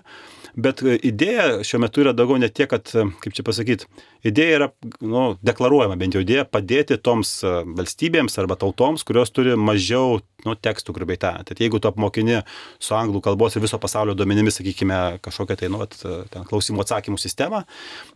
[0.53, 3.89] Bet e, idėja šiuo metu yra daugiau ne tiek, kad, e, kaip čia pasakyti,
[4.29, 4.69] idėja yra
[5.01, 10.57] nu, deklaruojama, bent jau idėja padėti toms e, valstybėms arba tautoms, kurios turi mažiau nu,
[10.59, 11.49] tekstų, grubiai tariant.
[11.49, 12.43] Tai jeigu tu apmokini
[12.83, 15.97] su anglų kalbos ir viso pasaulio duomenimis, sakykime, kažkokią tai, nu, at,
[16.33, 17.63] ten klausimų atsakymų sistemą,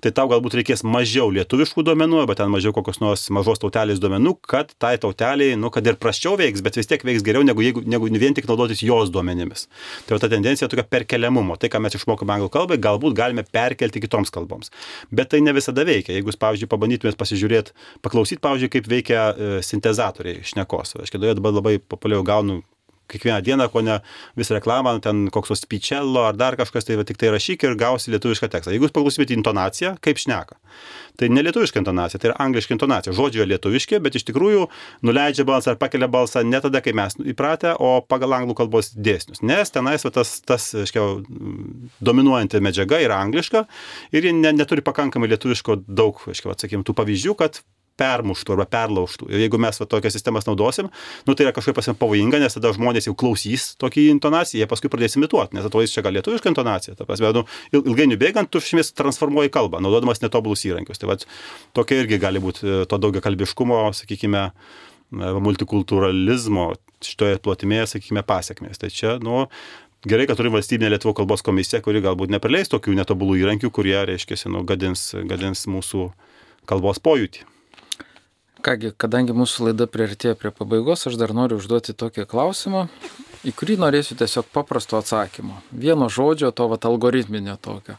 [0.05, 4.35] tai tau galbūt reikės mažiau lietuviškų duomenų, arba ten mažiau kokios nors mažos tautelės duomenų,
[4.43, 7.87] kad tai tauteliai, nu, kad ir prasčiau veiks, bet vis tiek veiks geriau, negu, jeigu,
[7.87, 9.69] negu vien tik naudotis jos duomenimis kalbomis.
[10.07, 11.57] Tai va ta tendencija tokia perkeliamumo.
[11.57, 14.71] Tai, ką mes išmokome anglų kalbai, galbūt galime perkelti kitoms kalboms.
[15.11, 16.15] Bet tai ne visada veikia.
[16.15, 20.97] Jeigu jūs, pavyzdžiui, pabandytumėt pasižiūrėti, paklausyti, pavyzdžiui, kaip veikia e, sintezatoriai šnekos.
[21.03, 22.63] Aš kėdoje dabar labai populiariau gaunu
[23.11, 24.01] kiekvieną dieną, ko ne
[24.39, 27.77] visą reklamą, ten koks nors spičello ar dar kažkas, tai va, tik tai rašyk ir
[27.79, 28.75] gausi lietuvišką tekstą.
[28.75, 30.59] Jeigu jūs paklausymėte intonaciją, kaip šneka,
[31.21, 33.15] tai ne lietuviška intonacija, tai yra angliška intonacija.
[33.17, 34.67] Žodžiai lietuviški, bet iš tikrųjų
[35.07, 39.43] nuleidžia balsą ar pakelia balsą ne tada, kai mes įpratę, o pagal anglų kalbos dėsnius.
[39.47, 41.07] Nes tenais va, tas, tas aiškia,
[42.05, 43.67] dominuojanti medžiaga yra angliška
[44.17, 47.63] ir ji ne, neturi pakankamai lietuviško daug, aiškia, sakykime, tų pavyzdžių, kad
[48.01, 49.29] permuštų arba perlaužtų.
[49.33, 50.91] Ir jeigu mes va, tokias sistemas naudosim,
[51.27, 54.91] nu, tai yra kažkaip pasim pavojinga, nes tada žmonės jau klausys tokį intonaciją, jie paskui
[54.93, 56.97] pradės imituoti, nes atrodys čia gal lietuviška intonacija.
[56.99, 57.45] Ta prasme, nu,
[57.77, 61.01] ilgainiui bėgant, tu šimės transformuoji kalbą, naudodamas netobulus įrankius.
[61.01, 61.19] Tai va,
[61.77, 66.71] tokia irgi gali būti e, to daugia kalbiškumo, sakykime, e, multikulturalizmo
[67.05, 68.81] šitoje plotmėje, sakykime, pasiekmės.
[68.83, 69.47] Tai čia, nu,
[70.09, 74.39] gerai, kad turi valstybinė Lietuvo kalbos komisija, kuri galbūt neprileis tokių netobulų įrankių, kurie, reiškia,
[74.53, 76.11] nu, gadins, gadins mūsų
[76.69, 77.56] kalbos pojūtį.
[78.65, 82.87] Kągi, kadangi mūsų laida priartėjo prie pabaigos, aš dar noriu užduoti tokį klausimą,
[83.45, 85.61] į kurį norėsiu tiesiog paprasto atsakymo.
[85.71, 87.99] Vieno žodžio, to vat algoritminio tokio.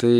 [0.00, 0.12] Tai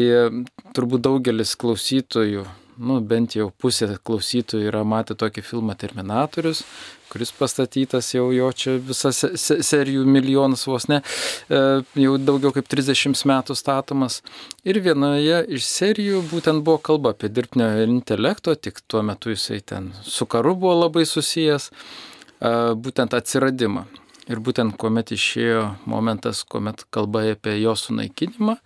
[0.77, 2.47] turbūt daugelis klausytojų
[2.81, 6.63] nu, bent jau pusė klausytojų yra matę tokį filmą Terminatorius,
[7.11, 9.21] kuris pastatytas jau jo čia visas
[9.67, 11.01] serijų milijonas vos ne,
[11.51, 11.61] e,
[12.05, 14.21] jau daugiau kaip 30 metų statomas.
[14.65, 19.91] Ir vienoje iš serijų būtent buvo kalba apie dirbtinio intelekto, tik tuo metu jisai ten
[20.07, 23.87] su karu buvo labai susijęs, e, būtent atsiradimą.
[24.31, 28.61] Ir būtent kuomet išėjo momentas, kuomet kalba apie jo sunaikinimą,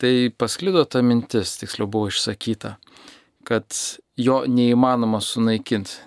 [0.00, 2.78] tai pasklido ta mintis, tiksliau buvo išsakyta
[3.48, 3.64] kad
[4.20, 6.02] jo neįmanoma sunaikinti,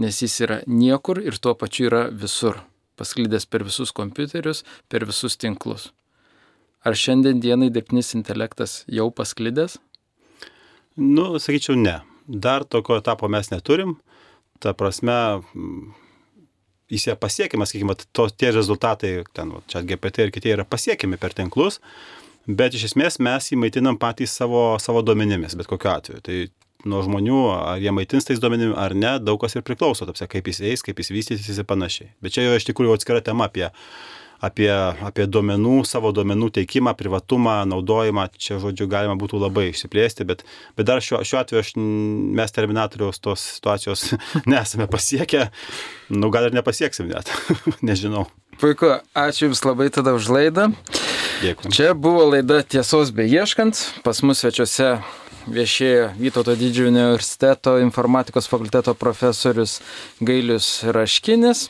[0.00, 2.62] nes jis yra niekur ir tuo pačiu yra visur,
[2.96, 5.90] pasklydęs per visus kompiuterius, per visus tinklus.
[6.86, 9.76] Ar šiandien dienai dirbtinis intelektas jau pasklydęs?
[10.96, 11.98] Nu, sakyčiau, ne.
[12.26, 13.96] Dar tokio etapo mes neturim.
[14.62, 15.16] Ta prasme,
[16.88, 21.34] jis yra pasiekiamas, sakykime, to, tie rezultatai, ten, čia GPT ir kiti yra pasiekiami per
[21.36, 21.80] tinklus,
[22.46, 26.22] bet iš esmės mes jį maitinam patys savo, savo duomenimis, bet kokiu atveju.
[26.24, 26.38] Tai
[26.88, 30.50] nuo žmonių, ar jie maitins tais duomenimis ar ne, daug kas ir priklauso, tapsia, kaip
[30.50, 32.12] jis eis, kaip jis vystysis ir panašiai.
[32.24, 33.66] Bet čia jau iš tikrųjų atskira tema apie,
[34.44, 34.70] apie,
[35.06, 38.28] apie duomenų, savo duomenų teikimą, privatumą, naudojimą.
[38.38, 40.44] Čia, žodžiu, galima būtų labai išsiplėsti, bet,
[40.78, 44.12] bet dar šiuo, šiuo atveju aš, mes terminatoriaus tos situacijos
[44.52, 45.48] nesame pasiekę,
[46.14, 47.32] nu gal ir nepasieksim net,
[47.86, 48.26] nežinau.
[48.56, 50.70] Puiku, ačiū Jums labai tada už laidą.
[51.42, 51.68] Dėkui.
[51.76, 54.94] Čia buvo laida Tiesos beieškant, pas mus svečiuose
[55.52, 59.82] viešėjo Vytauto didžiojo universiteto informatikos fakulteto profesorius
[60.24, 61.68] Gailius Raškinis.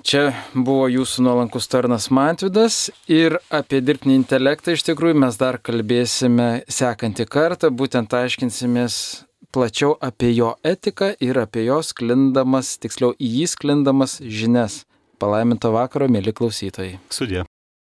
[0.00, 6.62] Čia buvo jūsų nuolankus tarnas Mantvidas ir apie dirbtinį intelektą iš tikrųjų mes dar kalbėsime
[6.72, 13.50] sekantį kartą, būtent aiškinsimės plačiau apie jo etiką ir apie jos sklindamas, tiksliau į jį
[13.52, 14.86] sklindamas žinias.
[15.20, 16.96] Palaiminto vakaro, mėly klausytojai.
[17.12, 17.44] Sudė.